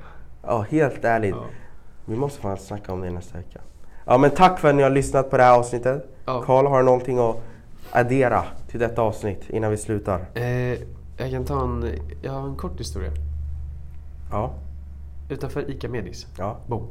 Ja, 0.43 0.65
helt 0.69 1.06
ärligt. 1.06 1.36
Ja. 1.36 1.45
Vi 2.06 2.15
måste 2.15 2.41
fan 2.41 2.58
snacka 2.58 2.93
om 2.93 3.01
det 3.01 3.10
nästa 3.10 3.38
vecka. 3.38 3.62
Ja, 4.06 4.17
men 4.17 4.32
tack 4.32 4.60
för 4.60 4.69
att 4.69 4.75
ni 4.75 4.84
har 4.84 4.89
lyssnat 4.89 5.30
på 5.30 5.38
det 5.38 5.43
här 5.43 5.58
avsnittet. 5.60 6.08
Karl, 6.25 6.65
har 6.65 6.80
du 6.80 6.86
någonting 6.86 7.19
att 7.19 7.36
addera 7.91 8.43
till 8.67 8.80
detta 8.80 9.01
avsnitt 9.01 9.49
innan 9.49 9.71
vi 9.71 9.77
slutar? 9.77 10.25
Eh, 10.34 10.45
jag 11.17 11.32
kan 11.32 11.45
ta 11.45 11.63
en, 11.63 11.93
jag 12.21 12.32
har 12.32 12.47
en 12.47 12.56
kort 12.56 12.80
historia. 12.80 13.12
Ja, 14.32 14.54
Utanför 15.30 15.69
ICA 15.71 15.89
Medis. 15.89 16.27
ja, 16.38 16.58
Boom. 16.67 16.88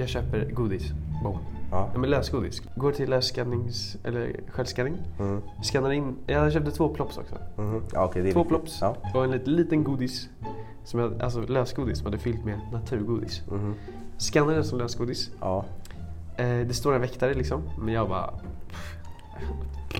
Jag 0.00 0.08
köper 0.08 0.44
godis. 0.50 0.90
Boom. 1.22 1.38
ja. 1.70 1.88
Ja, 1.92 1.98
men 1.98 2.10
lösgodis. 2.10 2.62
Går 2.76 2.92
till 2.92 3.10
lösskannings... 3.10 3.96
Eller 4.04 4.40
självskanning. 4.48 4.96
Mm, 5.18 5.40
Skannar 5.62 5.90
in. 5.92 6.16
Jag 6.26 6.52
köpte 6.52 6.70
två 6.70 6.88
plops 6.88 7.18
också. 7.18 7.34
mhm. 7.56 7.82
ja 7.92 8.04
okej, 8.04 8.22
det 8.22 8.28
är 8.28 8.32
Två 8.32 8.40
viktigt. 8.42 8.48
plops 8.58 8.78
Ja. 8.80 8.96
och 9.14 9.24
en 9.24 9.30
liten, 9.30 9.56
liten 9.56 9.84
godis. 9.84 10.28
Som 10.84 11.00
jag, 11.00 11.22
alltså 11.22 11.40
lösgodis 11.40 11.98
som 11.98 12.04
jag 12.06 12.10
hade 12.12 12.22
fyllt 12.22 12.44
med 12.44 12.60
naturgodis. 12.72 13.42
mhm. 13.50 13.74
Skannar 14.18 14.54
den 14.54 14.64
som 14.64 14.78
lösgodis. 14.78 15.30
ja. 15.40 15.64
Eh, 16.36 16.46
det 16.46 16.74
står 16.74 16.94
en 16.94 17.00
väktare 17.00 17.34
liksom. 17.34 17.62
Men 17.78 17.94
jag 17.94 18.08
bara... 18.08 18.30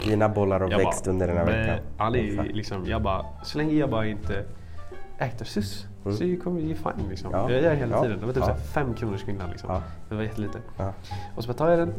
Dina 0.07 0.29
bollar 0.29 0.61
har 0.61 0.69
växt 0.69 1.05
bara, 1.05 1.11
under 1.13 1.29
den 1.29 1.37
här 1.37 1.47
veckan. 1.47 2.15
Exakt. 2.15 2.53
liksom, 2.57 2.87
jag 2.87 3.03
bara, 3.03 3.27
så 3.45 3.59
länge 3.59 3.73
jag 3.75 3.91
bara 3.91 4.07
inte 4.07 4.45
äter 5.19 5.45
sus 5.45 5.87
Mm. 6.05 6.17
så 6.17 6.45
kommer 6.45 6.61
det 6.61 6.67
ju 6.67 6.75
fine 6.75 7.09
liksom. 7.11 7.31
Ja. 7.33 7.51
Jag 7.51 7.63
gör 7.63 7.71
det 7.71 7.77
hela 7.77 7.97
Ja. 7.97 8.03
tiden. 8.03 8.21
Det 8.21 8.27
var 8.27 8.33
typ 8.33 8.45
Ja. 8.47 8.55
fem 8.55 8.95
kronors 8.95 9.25
skillnad 9.25 9.51
liksom. 9.51 9.71
Ja. 9.71 9.83
Det 10.09 10.15
var 10.15 10.23
jättelite. 10.23 10.59
Ja. 10.77 10.93
Och 11.37 11.43
så 11.45 11.49
bara 11.49 11.55
tar 11.55 11.71
jag 11.71 11.79
den. 11.79 11.93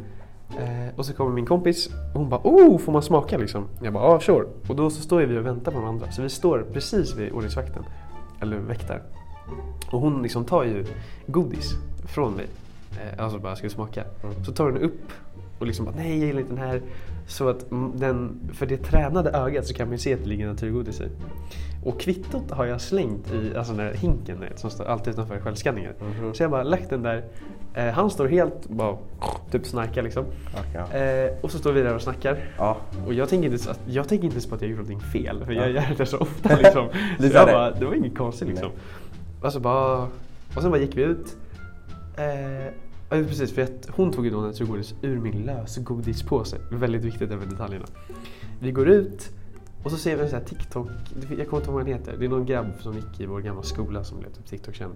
Eh, 0.59 0.95
och 0.95 1.05
så 1.05 1.13
kommer 1.13 1.31
min 1.31 1.45
kompis 1.45 1.87
och 2.13 2.19
hon 2.19 2.29
bara 2.29 2.41
oh, 2.43 2.77
får 2.77 2.91
man 2.91 3.01
smaka 3.01 3.37
liksom? 3.37 3.67
Jag 3.81 3.93
bara 3.93 4.03
ja, 4.03 4.19
sure. 4.19 4.45
Och 4.67 4.75
då 4.75 4.89
så 4.89 5.01
står 5.01 5.21
vi 5.21 5.37
och 5.37 5.45
väntar 5.45 5.71
på 5.71 5.77
de 5.77 5.87
andra. 5.87 6.11
Så 6.11 6.21
vi 6.21 6.29
står 6.29 6.65
precis 6.73 7.15
vid 7.15 7.31
ordningsvakten. 7.31 7.83
Eller 8.41 8.57
väktaren. 8.57 9.01
Och 9.91 9.99
hon 9.99 10.21
liksom 10.23 10.45
tar 10.45 10.63
ju 10.63 10.85
godis 11.27 11.71
från 12.07 12.33
mig. 12.33 12.47
Eh, 12.91 13.23
alltså 13.23 13.39
bara 13.39 13.55
ska 13.55 13.69
smaka. 13.69 14.03
Mm. 14.23 14.43
Så 14.43 14.51
tar 14.51 14.63
hon 14.65 14.77
upp 14.77 15.01
och 15.61 15.67
liksom 15.67 15.85
bara 15.85 15.95
nej 15.95 16.17
jag 16.19 16.27
gillar 16.27 16.39
inte 16.39 16.53
den 16.53 16.63
här. 16.63 16.81
Så 17.27 17.49
att 17.49 17.65
den, 17.95 18.39
för 18.53 18.65
det 18.65 18.77
tränade 18.77 19.29
ögat 19.29 19.67
så 19.67 19.73
kan 19.73 19.87
man 19.87 19.91
ju 19.91 19.97
se 19.97 20.13
att 20.13 20.19
det 20.23 20.29
ligger 20.29 20.47
naturgodis 20.47 21.01
i. 21.01 21.07
Och 21.85 21.99
kvittot 21.99 22.51
har 22.51 22.65
jag 22.65 22.81
slängt 22.81 23.31
i 23.33 23.57
alltså 23.57 23.73
den 23.73 23.85
där 23.85 23.93
hinken 23.93 24.39
vet, 24.39 24.59
som 24.59 24.69
står 24.69 24.85
alltid 24.85 25.13
utanför 25.13 25.39
självskanningen. 25.39 25.93
Mhm. 26.01 26.33
Så 26.33 26.43
jag 26.43 26.51
bara 26.51 26.63
lagt 26.63 26.89
den 26.89 27.03
där. 27.03 27.23
Eh, 27.73 27.85
han 27.85 28.09
står 28.09 28.27
helt 28.27 28.67
bara 28.69 28.97
typ 29.51 29.65
snarkar 29.65 30.01
liksom. 30.03 30.25
Ja. 30.73 30.97
Eh, 30.97 31.31
och 31.41 31.51
så 31.51 31.57
står 31.57 31.71
vi 31.71 31.81
där 31.81 31.95
och 31.95 32.01
snackar. 32.01 32.37
ja. 32.57 32.77
Och 33.07 33.13
jag 33.13 33.29
tänker 33.29 33.53
inte, 33.53 33.75
jag 33.85 34.07
tänker 34.07 34.25
inte 34.25 34.49
på 34.49 34.55
att 34.55 34.61
jag 34.61 34.69
gjort 34.71 34.79
någonting 34.79 35.09
fel. 35.09 35.45
För 35.45 35.53
Ja. 35.53 35.61
jag 35.61 35.71
gör 35.71 35.95
det 35.97 36.05
så 36.05 36.17
ofta 36.19 36.55
liksom. 36.55 36.87
så 37.19 37.23
jag 37.25 37.47
det. 37.47 37.51
bara, 37.53 37.71
det 37.71 37.85
var 37.85 37.93
inget 37.93 38.17
konstigt 38.17 38.47
liksom. 38.47 38.69
Och 39.41 39.53
så 39.53 39.59
bara, 39.59 39.97
och 40.55 40.61
sen 40.61 40.71
bara 40.71 40.79
gick 40.81 40.97
vi 40.97 41.01
ut. 41.03 41.37
Eh, 42.17 42.73
ja, 43.11 43.23
precis, 43.27 43.53
för 43.53 43.61
att 43.61 43.89
hon 43.89 44.11
tog 44.11 44.25
ju 44.25 44.31
då 44.31 44.41
naturgodis 44.41 44.95
ur 45.01 45.19
min 45.19 45.45
lösgodispåse. 45.45 46.57
Väldigt 46.71 47.03
viktigt 47.03 47.31
över 47.31 47.45
detaljerna. 47.45 47.85
Vi 48.59 48.71
går 48.71 48.89
ut 48.89 49.29
och 49.83 49.91
så 49.91 49.97
ser 49.97 50.15
vi 50.15 50.23
en 50.23 50.29
sån 50.29 50.39
här 50.39 50.45
TikTok, 50.45 50.87
jag 51.13 51.29
kommer 51.29 51.39
inte 51.39 51.53
ihåg 51.53 51.65
vad 51.67 51.85
den 51.85 51.93
heter. 51.93 52.17
Det 52.17 52.25
är 52.25 52.29
någon 52.29 52.45
grabb 52.45 52.65
som 52.79 52.93
gick 52.93 53.19
i 53.19 53.25
vår 53.25 53.39
gamla 53.39 53.63
skola 53.63 54.03
som 54.03 54.19
blev 54.19 54.29
typ 54.29 54.45
TikTok-känd. 54.45 54.93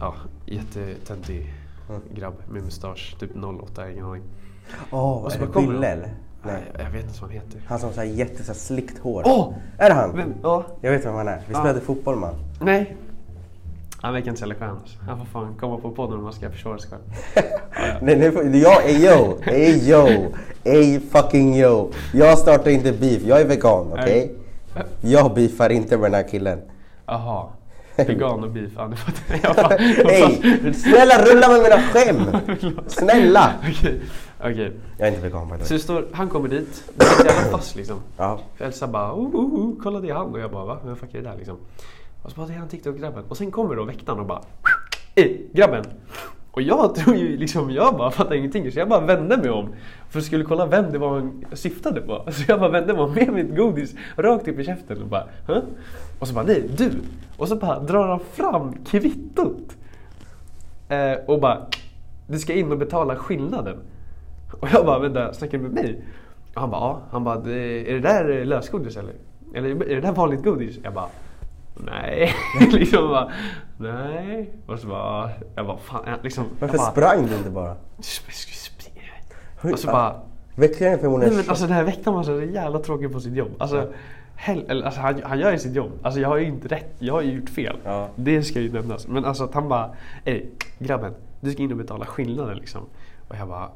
Ja, 0.00 0.14
jättetöntig 0.46 1.54
grabb 2.14 2.34
med 2.50 2.62
mustasch, 2.62 3.16
typ 3.20 3.30
08, 3.62 3.90
ingen 3.90 4.04
aning. 4.04 4.22
Åh, 4.90 5.28
så 5.28 5.36
är 5.36 5.46
det 5.46 5.52
de. 5.52 5.84
eller? 5.84 6.14
Nej, 6.42 6.72
jag 6.78 6.90
vet 6.90 7.04
inte 7.04 7.20
vad 7.20 7.30
han 7.30 7.40
heter. 7.40 7.60
Han 7.66 7.78
som 7.78 7.90
har 7.96 8.04
jätte 8.04 8.44
så 8.44 8.52
här 8.52 8.58
slickt 8.58 8.98
hår. 8.98 9.22
Åh! 9.26 9.54
Är 9.78 9.88
det 9.88 9.94
han? 9.94 10.16
Vem? 10.16 10.34
Ja. 10.42 10.66
Jag 10.80 10.90
vet 10.90 11.06
vem 11.06 11.14
han 11.14 11.28
är. 11.28 11.42
Vi 11.48 11.54
spelade 11.54 11.80
fotboll 11.80 12.16
man. 12.16 12.34
Nej. 12.60 12.96
Han 14.00 14.12
verkar 14.12 14.28
inte 14.28 14.40
särskilt 14.40 14.60
skön 14.60 14.70
alltså. 14.70 14.96
Han 15.06 15.18
får 15.18 15.24
fan 15.24 15.54
komma 15.60 15.76
på 15.78 15.90
podden 15.90 16.18
om 16.18 16.24
han 16.24 16.32
ska 16.32 16.50
försvara 16.50 16.78
sig 16.78 16.90
själv. 16.90 17.02
Nej, 18.02 18.32
får- 18.32 18.44
jag 18.44 18.90
är 18.90 18.98
yo, 18.98 19.38
ey 19.46 19.90
yo, 19.90 20.32
ey 20.64 21.00
fucking 21.00 21.56
yo. 21.56 21.90
Jag 22.14 22.38
startar 22.38 22.70
inte 22.70 22.92
beef, 22.92 23.22
jag 23.22 23.40
är 23.40 23.44
vegan, 23.44 23.92
okej? 23.92 24.34
Jag 25.00 25.34
beefar 25.34 25.70
inte 25.70 25.96
med 25.96 26.10
den 26.10 26.14
här 26.14 26.28
killen. 26.28 26.60
Jaha. 27.06 27.46
Vegan 27.96 28.44
och 28.44 28.50
beef. 28.50 28.70
Ja, 28.76 28.86
nu 28.88 28.96
Ey, 30.10 30.74
snälla 30.74 31.24
rulla 31.24 31.48
med 31.48 31.62
mina 31.62 31.82
skämt! 31.82 32.82
Snälla! 32.86 33.52
Okej. 33.60 34.00
Okej. 34.40 34.72
Jag 34.98 35.08
är 35.08 35.12
inte 35.12 35.22
vegan 35.22 35.48
by 35.48 35.64
Så 35.64 35.74
det 35.74 35.80
står, 35.80 36.06
han 36.12 36.28
kommer 36.28 36.48
dit. 36.48 36.84
Det 36.94 37.04
är 37.04 37.08
så 37.08 37.26
jävla 37.26 37.50
fast 37.58 37.76
liksom. 37.76 37.96
Ja. 38.16 38.40
Elsa 38.58 38.86
bara 38.86 39.12
oh, 39.12 39.34
oh, 39.36 39.54
oh, 39.54 39.74
kolla 39.82 40.00
det 40.00 40.08
är 40.10 40.14
han. 40.14 40.26
Och 40.32 40.40
jag 40.40 40.50
bara 40.50 40.64
va? 40.64 40.78
Vem 40.84 40.96
fuck 40.96 41.14
är 41.14 41.18
det 41.22 41.28
där 41.28 41.36
liksom? 41.36 41.56
Och 42.22 42.30
så 42.30 42.36
bara 42.36 42.46
det 42.46 42.54
är 42.54 42.58
han 42.58 42.68
TikTok-grabben. 42.68 43.24
Och 43.28 43.36
sen 43.36 43.50
kommer 43.50 43.76
då 43.76 43.84
väktaren 43.84 44.20
och 44.20 44.26
bara 44.26 44.42
Ey 45.14 45.46
grabben! 45.52 45.84
Och 46.50 46.62
jag 46.62 46.94
tror 46.94 47.16
ju 47.16 47.36
liksom, 47.36 47.70
jag 47.70 47.96
bara 47.96 48.10
fattar 48.10 48.34
ingenting. 48.34 48.72
Så 48.72 48.78
jag 48.78 48.88
bara 48.88 49.00
vände 49.00 49.36
mig 49.36 49.50
om. 49.50 49.74
För 50.08 50.18
att 50.18 50.24
skulle 50.24 50.44
kolla 50.44 50.66
vem 50.66 50.92
det 50.92 50.98
var 50.98 51.10
han 51.10 51.44
syftade 51.52 52.00
på. 52.00 52.24
Så 52.32 52.44
jag 52.48 52.60
bara 52.60 52.70
vände 52.70 52.92
mig 52.92 53.02
om 53.02 53.14
med 53.14 53.32
mitt 53.32 53.56
godis 53.56 53.94
rakt 54.16 54.48
upp 54.48 54.58
i 54.58 54.64
käften 54.64 55.02
och 55.02 55.08
bara 55.08 55.24
Hä? 55.46 55.62
Och 56.18 56.28
så 56.28 56.34
bara 56.34 56.44
nej, 56.44 56.70
du! 56.76 56.90
Och 57.36 57.48
så 57.48 57.56
bara 57.56 57.78
drar 57.80 58.08
han 58.08 58.20
fram 58.20 58.72
kvittot. 58.84 59.76
Eh, 60.88 61.12
och 61.26 61.40
bara 61.40 61.66
Du 62.26 62.38
ska 62.38 62.54
in 62.54 62.72
och 62.72 62.78
betala 62.78 63.16
skillnaden. 63.16 63.76
Och 64.60 64.68
jag 64.72 64.86
bara 64.86 64.98
vänta, 64.98 65.32
snackar 65.32 65.58
du 65.58 65.64
med 65.64 65.72
mig? 65.72 66.02
Och 66.54 66.60
han 66.60 66.70
bara 66.70 66.80
ja. 66.80 67.00
Han 67.10 67.24
bara 67.24 67.36
är 67.36 67.94
det 67.94 68.00
där 68.00 68.44
lösgodis 68.44 68.96
eller? 68.96 69.14
Eller 69.54 69.70
är 69.70 69.94
det 69.94 70.00
där 70.00 70.12
vanligt 70.12 70.44
godis? 70.44 70.78
Jag 70.82 70.94
bara 70.94 71.08
Nej, 71.84 72.34
liksom 72.70 73.08
bara, 73.08 73.30
nej. 73.76 74.50
Och 74.66 74.78
så 74.78 74.86
bara, 74.86 75.30
jag 75.54 75.66
bara, 75.66 75.78
fan, 75.78 76.04
liksom. 76.22 76.44
Varför 76.60 76.76
jag 76.76 76.84
bara, 76.84 76.90
sprang 76.90 77.26
du 77.26 77.34
inte 77.36 77.50
bara? 77.50 77.76
Och 79.72 79.78
så 79.78 79.86
bara, 79.86 80.20
nej 81.18 81.30
men 81.30 81.48
alltså 81.48 81.64
den 81.66 81.72
här 81.74 81.84
väktaren 81.84 82.16
var 82.16 82.22
så 82.22 82.42
jävla 82.42 82.78
tråkig 82.78 83.12
på 83.12 83.20
sitt 83.20 83.34
jobb. 83.34 83.50
Alltså, 83.58 83.92
hell, 84.34 84.64
eller, 84.68 84.86
alltså 84.86 85.00
han, 85.00 85.22
han 85.24 85.38
gör 85.38 85.52
ju 85.52 85.58
sitt 85.58 85.74
jobb. 85.74 85.92
Alltså 86.02 86.20
jag 86.20 86.28
har 86.28 86.36
ju 86.36 86.44
inte 86.44 86.68
rätt, 86.68 86.94
jag 86.98 87.14
har 87.14 87.22
ju 87.22 87.32
gjort 87.32 87.50
fel. 87.50 87.76
Ja. 87.84 88.08
Det 88.16 88.42
ska 88.42 88.60
ju 88.60 88.72
nämnas. 88.72 89.08
Men 89.08 89.24
alltså 89.24 89.44
att 89.44 89.54
han 89.54 89.68
bara, 89.68 89.90
ey 90.24 90.44
grabben, 90.78 91.14
du 91.40 91.52
ska 91.52 91.62
in 91.62 91.70
och 91.72 91.78
betala 91.78 92.06
skillnaden 92.06 92.56
liksom. 92.56 92.80
Och 93.28 93.36
jag 93.36 93.48
bara, 93.48 93.68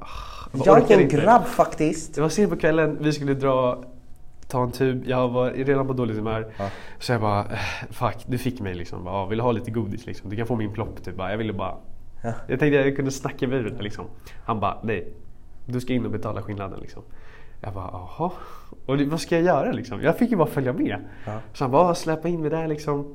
jag 0.65 0.91
är 0.91 0.99
en 0.99 1.09
grabb 1.09 1.45
faktiskt. 1.45 2.15
Det 2.15 2.21
var 2.21 2.29
sent 2.29 2.51
på 2.51 2.57
kvällen, 2.57 2.99
vi 3.01 3.12
skulle 3.12 3.35
dra, 3.35 3.85
ta 4.53 4.62
en 4.62 4.73
tub. 4.73 5.03
Jag 5.07 5.29
var 5.29 5.51
redan 5.51 5.87
på 5.87 5.93
dåligt 5.93 6.17
humör. 6.17 6.53
Ja. 6.59 6.69
Så 6.99 7.12
jag 7.12 7.21
bara, 7.21 7.41
eh, 7.41 7.59
fuck, 7.91 8.17
du 8.27 8.38
fick 8.38 8.61
mig 8.61 8.75
liksom. 8.75 9.05
Bara, 9.05 9.15
"Ah, 9.15 9.27
vill 9.27 9.38
du 9.38 9.45
ha 9.45 9.53
lite 9.53 9.71
godis 9.71 10.07
liksom? 10.07 10.31
Du 10.31 10.37
kan 10.37 10.47
få 10.47 10.57
min 10.57 10.73
plopp 10.73 11.05
typ. 11.05 11.15
Jag 11.19 11.37
ville 11.37 11.53
bara, 11.53 11.75
Ja. 12.23 12.33
jag 12.49 12.59
tänkte 12.61 12.67
jag 12.67 12.97
kunde 12.97 13.11
snacka 13.11 13.49
med 13.49 13.65
det 13.65 13.83
liksom. 13.83 14.05
Han 14.45 14.61
bara, 14.61 14.79
nej. 14.83 15.12
Du 15.67 15.81
ska 15.81 15.93
in 15.93 16.05
och 16.05 16.11
betala 16.11 16.43
skillnaden 16.43 16.81
liksom. 16.81 17.03
Jag 17.61 17.75
bara, 17.75 17.91
jaha. 17.93 18.31
Och 18.87 19.01
vad 19.01 19.21
ska 19.21 19.35
jag 19.37 19.45
göra 19.45 19.73
liksom? 19.73 20.03
Jag 20.03 20.19
fick 20.19 20.31
ju 20.31 20.37
bara 20.37 20.49
följa 20.49 20.73
med. 20.73 21.05
Ja. 21.27 21.38
Så 21.53 21.65
han 21.65 21.71
bara, 21.71 21.95
släppa 21.95 22.29
in 22.29 22.41
mig 22.41 22.51
där 22.51 22.69
liksom. 22.69 23.15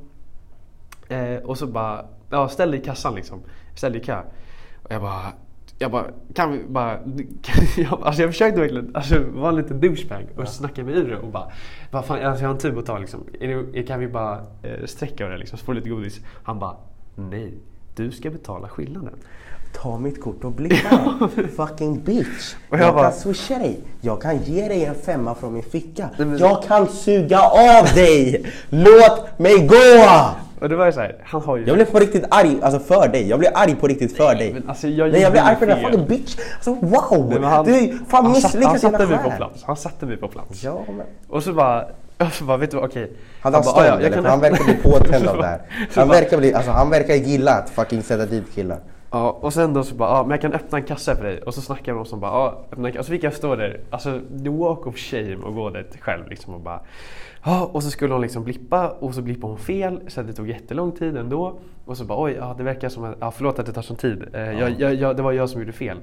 Eh, 1.08 1.36
och 1.43 1.58
så 1.58 1.67
bara, 1.67 2.06
ja 2.30 2.47
ställ 2.50 2.71
dig 2.71 2.80
i 2.80 2.84
kassan 2.84 3.15
liksom. 3.15 3.41
Ställ 3.76 3.91
dig 3.91 4.02
i 4.02 4.04
kö. 4.04 4.21
Och 4.84 4.91
jag 4.91 5.02
bara, 5.02 5.21
jag 5.80 5.92
bara, 5.92 6.06
kan 6.34 6.52
vi 6.52 6.63
bara... 6.68 6.98
Kan, 7.42 7.63
jag, 7.84 8.00
alltså 8.04 8.22
jag 8.22 8.32
försökte 8.32 8.60
verkligen 8.62 8.92
alltså, 8.96 9.16
vara 9.34 9.50
en 9.50 9.56
liten 9.56 9.80
douchebag 9.82 10.26
och 10.38 10.48
snacka 10.48 10.84
mig 10.84 10.94
ur 10.96 11.10
det 11.10 11.18
och 11.18 11.28
bara, 11.32 11.52
bara 11.92 12.04
fan, 12.04 12.22
alltså 12.26 12.44
jag 12.44 12.50
har 12.50 12.54
en 12.56 12.60
tub 12.62 12.78
att 12.78 12.86
ta 12.86 12.98
liksom. 12.98 13.20
Kan 13.88 14.00
vi 14.00 14.08
bara 14.08 14.38
eh, 14.63 14.86
sträcka 14.86 15.28
det 15.28 15.38
liksom 15.38 15.60
så 15.60 15.66
får 15.66 15.74
lite 15.74 15.90
godis? 15.90 16.20
Han 16.44 16.60
bara, 16.60 16.76
nej. 17.16 17.54
Du 17.96 18.12
ska 18.12 18.30
betala 18.30 18.68
skillnaden. 18.68 19.13
Ta 19.74 19.98
mitt 20.00 20.22
kort 20.22 20.44
och 20.44 20.52
blicka. 20.52 21.18
Fucking 21.56 22.04
bitch. 22.04 22.56
Och 22.70 22.78
jag 22.78 22.88
jag 22.88 22.94
bara- 22.94 23.04
kan 23.04 23.20
swisha 23.20 23.60
dig. 23.60 23.80
Jag 24.02 24.22
kan 24.22 24.38
ge 24.44 24.68
dig 24.68 24.86
en 24.86 24.96
femma 24.96 25.36
från 25.36 25.54
min 25.54 25.63
ficka. 25.63 26.10
Men- 26.18 26.38
Jag 26.38 26.63
kan 26.63 26.88
suga 26.88 27.40
av 27.42 27.86
dig. 27.96 28.46
Låt 28.70 29.40
mig 29.40 29.68
gå! 29.68 29.76
Och 30.62 30.70
det 30.70 30.76
var 30.76 30.86
ju 30.86 30.91
såhär, 30.91 31.15
han 31.24 31.41
har 31.41 31.58
ju... 31.58 31.65
Jag 31.67 31.76
blev 31.76 31.86
på 31.86 32.00
riktigt 32.00 32.26
arg, 32.30 32.58
alltså 32.62 32.80
för 32.80 33.08
dig. 33.08 33.30
Jag 33.30 33.39
blev 33.39 33.52
arg 33.56 33.76
på 33.76 33.88
riktigt 33.88 34.17
för 34.17 34.36
dig. 34.36 34.54
men 34.54 34.70
alltså, 34.70 34.88
jag 34.88 35.12
Nej 35.12 35.22
jag 35.22 35.32
blev 35.32 35.43
arg 35.46 35.56
för 35.56 35.65
den 35.65 35.78
där 35.80 35.84
fucking 35.89 36.06
bitch. 36.08 36.38
Alltså 36.56 36.74
wow! 36.74 37.30
Nej, 37.30 37.50
han, 37.50 37.65
du 37.65 37.74
är 37.76 37.98
fan 38.10 38.26
han, 38.26 38.36
satt, 38.36 38.63
han 38.63 38.80
satte 38.80 39.08
på 39.24 39.32
plats. 39.38 39.63
Han 39.63 39.78
satte 39.78 40.06
mig 40.06 40.17
på 40.17 40.28
plats. 40.28 40.63
Ja 40.63 40.80
men. 40.88 41.06
Och 41.30 41.43
så 41.43 41.54
bara, 41.54 41.86
och 42.17 42.34
så 42.34 42.43
bara 42.43 42.58
vet 42.58 42.72
du 42.72 42.78
vad, 42.78 42.86
okej. 42.86 43.12
Hade 43.41 43.58
han 43.58 43.63
bara, 43.65 43.72
stånd 43.72 43.86
"Ah, 43.86 43.89
ja, 43.89 43.93
jag 43.93 44.02
eller? 44.04 44.15
kan 44.15 44.26
han 44.26 44.34
öppna." 44.43 44.50
verkar 44.50 44.63
bli 44.65 44.74
påtänd 44.91 45.28
av 45.28 45.36
Så 45.36 45.41
det 45.41 45.48
här. 45.48 45.58
bara- 45.58 45.88
så 45.93 46.00
Han 46.00 46.08
bara- 46.08 46.20
verkar, 46.20 46.38
bli, 46.38 46.54
alltså, 46.54 46.72
han 46.72 46.89
verkar 46.89 47.15
gilla 47.15 47.52
att 47.54 47.70
fucking 47.70 48.04
sätta 48.04 48.26
dit 48.26 48.43
killar. 48.56 48.78
Ja, 49.12 49.38
och 49.41 49.54
sen 49.54 49.74
då 49.74 49.84
så 49.84 49.96
bara, 49.96 50.10
ja 50.10 50.22
men 50.24 50.32
jag 50.32 50.41
kan 50.41 50.54
öppna 50.54 50.78
en 50.78 50.84
kassa 50.84 51.15
för 51.15 51.24
dig. 51.24 51.41
Och 51.41 51.54
så 51.54 51.62
snackar 51.62 51.93
de 51.93 52.06
som 52.06 52.20
bara, 52.20 52.32
ja 52.32 52.65
öppna 52.72 52.88
en 52.88 52.93
kassa. 52.93 53.00
Och 53.00 53.06
så 53.06 53.12
fick 53.12 53.24
jag 53.24 53.34
stå 53.34 53.56
där, 53.56 53.80
alltså 53.89 54.20
the 54.43 54.50
walk 54.50 54.88
of 54.88 54.98
shame 54.98 55.36
och 55.36 55.56
gå 55.56 55.70
dit 55.70 55.98
själv 56.02 56.30
liksom 56.30 56.54
och 56.54 56.62
bara 56.62 56.80
Ja, 57.43 57.70
och 57.74 57.84
så 57.84 57.91
skulle 57.91 58.13
hon 58.13 58.22
liksom 58.22 58.43
blippa 58.43 58.89
och 58.89 59.13
så 59.13 59.22
blippade 59.22 59.54
hon 59.54 59.58
fel 59.58 60.00
så 60.08 60.22
det 60.22 60.34
tog 60.34 60.50
jättelång 60.50 60.91
tid 60.91 61.17
ändå. 61.17 61.60
Och 61.86 61.98
så 61.98 62.06
bara 62.06 62.24
oj, 62.24 62.36
ja, 62.39 62.56
det 62.58 62.63
verkar 62.63 62.89
som 62.89 63.04
att, 63.04 63.15
ja, 63.20 63.32
förlåt 63.32 63.60
att 63.60 63.65
det 63.65 63.72
tar 63.72 63.82
sån 63.82 63.98
tid. 63.98 64.26
Eh, 64.34 64.41
jag, 64.41 64.80
jag, 64.80 64.96
jag, 64.96 65.17
det 65.17 65.24
var 65.24 65.32
jag 65.32 65.50
som 65.50 65.62
gjorde 65.62 65.74
fel. 65.74 65.98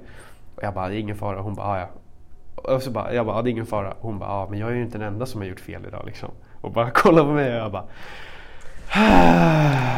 Och 0.55 0.63
jag 0.63 0.75
bara, 0.75 0.89
det 0.89 0.95
är 0.95 0.99
ingen 0.99 1.17
fara. 1.17 1.41
Hon 1.41 1.55
bara, 1.55 1.81
ja. 1.81 1.87
Och 2.55 2.83
så 2.83 2.91
bara, 2.91 3.15
jag 3.15 3.27
bara, 3.27 3.43
det 3.43 3.49
är 3.49 3.51
ingen 3.51 3.67
fara. 3.67 3.95
Hon 4.01 4.19
bara, 4.19 4.29
ja 4.31 4.47
men 4.51 4.59
jag 4.59 4.71
är 4.71 4.75
ju 4.75 4.83
inte 4.83 4.99
den 4.99 5.09
enda 5.09 5.27
som 5.27 5.41
har 5.41 5.49
gjort 5.49 5.61
fel 5.61 5.87
idag 5.89 6.03
liksom. 6.07 6.29
Och 6.61 6.73
bara 6.73 6.91
kolla 6.95 7.25
på 7.25 7.31
mig 7.31 7.51
och 7.53 7.59
jag 7.59 7.73
bara 7.73 7.85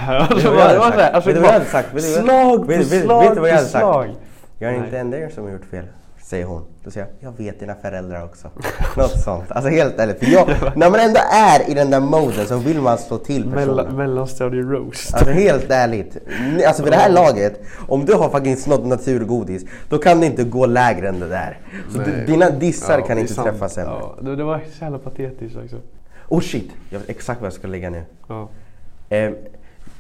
Alltså, 0.09 0.51
det 0.51 0.57
var 0.57 0.91
så 0.91 0.99
här, 0.99 1.11
alltså, 1.13 1.31
Vet 1.31 1.37
du 1.37 1.43
det 1.43 1.47
vad 1.47 1.49
jag 1.49 1.53
var 1.53 1.53
hade 1.53 1.65
sagt? 1.65 1.95
Vet 1.95 2.03
du 2.05 2.15
vad- 2.15 2.25
Slag 2.25 2.57
på 2.59 2.65
vet- 2.65 2.93
vet- 2.93 3.03
slag 3.05 3.23
vet 3.23 3.35
du 3.35 3.41
vad 3.41 3.49
jag 3.51 3.55
hade 3.55 3.67
sagt? 3.69 3.83
slag. 3.83 4.15
Jag 4.59 4.71
är 4.73 4.77
Nej. 4.77 4.85
inte 4.87 4.99
enda 4.99 5.31
som 5.35 5.45
har 5.45 5.51
gjort 5.51 5.65
fel, 5.71 5.85
säger 6.23 6.45
hon. 6.45 6.63
Då 6.85 6.91
säger 6.91 7.07
jag, 7.21 7.33
jag 7.33 7.39
vet 7.45 7.61
dina 7.61 7.75
föräldrar 7.75 8.25
också. 8.25 8.49
Något 8.97 9.21
sånt. 9.21 9.45
Alltså 9.49 9.71
helt 9.71 9.99
ärligt. 9.99 10.19
För 10.19 10.27
jag, 10.27 10.49
när 10.77 10.91
man 10.91 11.01
ändå 11.01 11.21
är 11.33 11.71
i 11.71 11.75
den 11.75 11.91
där 11.91 12.01
moden 12.01 12.47
så 12.47 12.57
vill 12.57 12.81
man 12.81 12.99
slå 12.99 13.19
till 13.19 13.53
personen. 13.53 13.97
mellanstadie 13.97 14.63
roast. 14.63 15.15
Alltså 15.15 15.31
helt 15.31 15.71
ärligt. 15.71 16.17
Alltså 16.67 16.83
vid 16.83 16.93
det 16.93 16.97
här 16.97 17.11
laget, 17.11 17.61
om 17.89 18.05
du 18.05 18.15
har 18.15 18.29
fucking 18.31 18.57
snott 18.57 18.87
naturgodis, 18.87 19.65
då 19.89 19.99
kan 19.99 20.21
det 20.21 20.27
inte 20.27 20.45
gå 20.45 20.67
lägre 20.67 21.09
än 21.09 21.21
det 21.21 21.29
där. 21.29 21.59
Så 21.93 21.99
Nej. 21.99 22.25
dina 22.27 22.51
dissar 22.51 22.99
Ja, 22.99 23.07
kan 23.07 23.17
det 23.17 23.21
inte 23.21 23.35
sant. 23.35 23.49
träffa 23.49 23.69
sämre. 23.69 23.95
Ja, 24.01 24.17
det, 24.21 24.37
det 24.37 24.45
var 24.45 24.61
så 24.79 24.85
jävla 24.85 24.99
patetiskt 24.99 25.57
också. 25.65 25.77
Oh 26.29 26.41
shit, 26.41 26.71
jag 26.91 26.99
vet 26.99 27.09
exakt 27.11 27.41
vad 27.41 27.47
jag 27.47 27.53
ska 27.55 27.69
lägga 27.69 27.91
nu. 27.91 28.03
Ja. 28.29 28.49
Eh, 29.09 29.31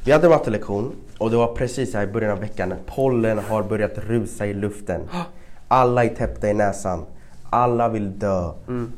vi 0.05 0.12
hade 0.12 0.29
mattelektion 0.29 0.92
och 1.19 1.31
det 1.31 1.37
var 1.37 1.55
precis 1.55 1.95
här 1.95 2.03
i 2.03 2.07
början 2.07 2.33
av 2.33 2.40
veckan. 2.40 2.75
Pollen 2.87 3.38
har 3.38 3.62
börjat 3.62 3.99
rusa 3.99 4.47
i 4.47 4.55
luften. 4.55 5.01
Alla 5.69 6.05
är 6.05 6.09
täppta 6.09 6.51
i 6.51 6.55
näsan. 6.55 7.05
Alla 7.51 7.88
vill 7.88 8.19
dö. 8.19 8.53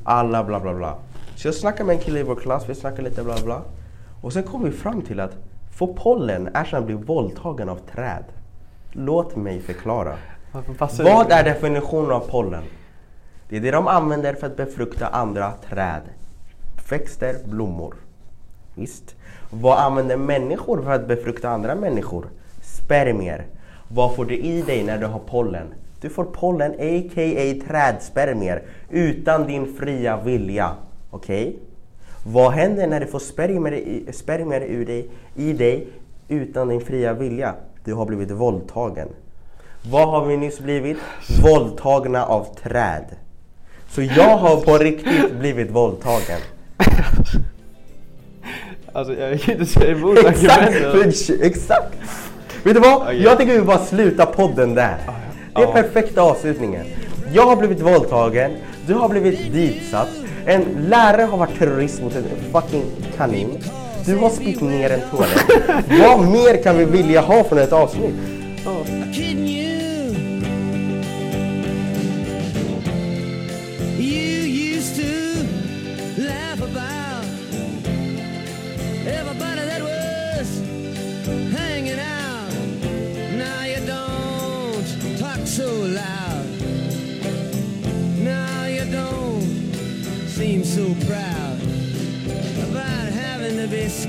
Alla 0.05 0.44
bla 0.44 0.61
bla 0.61 0.75
bla. 0.75 0.94
Så 1.37 1.49
jag 1.49 1.55
snackade 1.55 1.85
med 1.85 1.97
en 1.97 2.03
kille 2.03 2.21
i 2.21 2.23
vår 2.23 2.35
klass, 2.37 2.64
vi 2.68 2.75
snackade 2.75 3.03
lite 3.03 3.23
bla 3.23 3.35
bla. 3.44 3.62
Och 4.21 4.33
sen 4.33 4.42
kom 4.42 4.64
vi 4.64 4.71
fram 4.71 5.03
till 5.03 5.21
att 5.21 5.37
få 5.79 5.94
pollen 5.94 6.49
är 6.55 6.64
som 6.64 6.79
att 6.79 6.85
bli 6.87 6.94
våldtagen 6.94 7.68
av 7.68 7.77
träd. 7.94 8.25
Låt 8.92 9.37
mig 9.37 9.61
förklara. 9.61 10.14
Vad 10.99 11.33
är 11.33 11.44
definitionen 11.44 12.11
av 12.11 12.21
pollen? 12.21 12.62
Det 13.49 13.57
är 13.57 13.61
det 13.61 13.71
de 13.71 13.87
använder 13.87 14.35
för 14.35 14.47
att 14.47 14.57
befrukta 14.57 15.07
andra 15.07 15.53
träd. 15.68 16.03
Växter, 16.90 17.37
blommor. 17.44 17.94
Visst. 18.79 19.17
Vad 19.51 19.79
använder 19.79 20.17
människor 20.17 20.83
för 20.83 20.91
att 20.91 21.09
befrukta 21.09 21.49
andra 21.49 21.75
människor? 21.75 22.27
Spermier. 22.62 23.47
Vad 23.88 24.17
får 24.17 24.25
du 24.25 24.37
i 24.37 24.62
dig 24.62 24.85
när 24.85 24.99
du 24.99 25.07
har 25.07 25.19
pollen? 25.19 25.67
Du 26.01 26.11
får 26.11 26.25
pollen, 26.25 26.71
a.k.a. 26.71 27.67
trädspermier, 27.69 28.62
utan 28.91 29.47
din 29.47 29.75
fria 29.75 30.21
vilja. 30.21 30.71
Okej? 31.11 31.59
Vad 32.27 32.53
händer 32.53 32.87
när 32.87 33.01
du 33.01 33.07
får 33.07 33.19
spermier, 33.19 33.73
i, 33.75 34.12
spermier 34.12 34.61
ur 34.61 34.87
dig, 34.87 35.11
i 35.37 35.53
dig 35.53 35.88
utan 36.29 36.69
din 36.69 36.81
fria 36.81 37.12
vilja? 37.12 37.55
Du 37.85 37.95
har 37.95 38.07
blivit 38.07 38.31
våldtagen. 38.31 39.09
Vad 39.91 40.09
har 40.09 40.27
vi 40.27 40.37
nyss 40.37 40.61
blivit? 40.61 40.99
Våldtagna 41.43 42.27
av 42.27 42.47
träd. 42.62 43.05
Så 43.88 44.03
jag 44.03 44.37
har 44.37 44.61
på 44.61 44.79
riktigt 44.79 45.35
blivit 45.38 45.71
våldtagen. 45.71 46.41
Alltså 48.98 49.14
jag 49.14 49.40
kan 49.40 49.54
inte 49.54 49.66
säga 49.66 49.90
emot 49.92 50.18
Exakt! 50.18 50.62
argumenten. 50.62 51.12
Exakt! 51.42 51.94
Vet 52.64 52.74
du 52.74 52.80
vad? 52.80 53.02
Okej. 53.02 53.22
Jag 53.22 53.38
tycker 53.38 53.52
vi 53.52 53.61
bara 53.61 53.78
slutar 53.78 54.26
podden 54.26 54.74
där. 54.74 54.96
Det 55.54 55.62
är 55.62 55.66
Ja. 55.66 55.72
perfekta 55.72 56.22
avslutningen. 56.22 56.87
Jag 57.32 57.46
har 57.46 57.56
blivit 57.56 57.80
våldtagen, 57.80 58.50
du 58.87 58.94
har 58.94 59.08
blivit 59.08 59.52
ditsatt, 59.52 60.08
en 60.46 60.64
lärare 60.88 61.22
har 61.22 61.38
varit 61.38 61.58
terrorist 61.58 62.02
mot 62.02 62.16
en 62.16 62.24
fucking 62.52 62.82
kanin. 63.16 63.58
Du 64.06 64.16
har 64.16 64.30
spytt 64.30 64.61
ner 64.61 64.90
en 64.90 65.00
toalett. 65.11 65.84
Vad 66.00 66.20
mer 66.28 66.62
kan 66.62 66.78
vi 66.78 66.84
vilja 66.84 67.20
ha 67.20 67.44
från 67.44 67.58
ett 67.58 67.72
avsnitt? 67.72 68.14
Can 68.64 69.48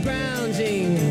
bouncing. 0.03 1.08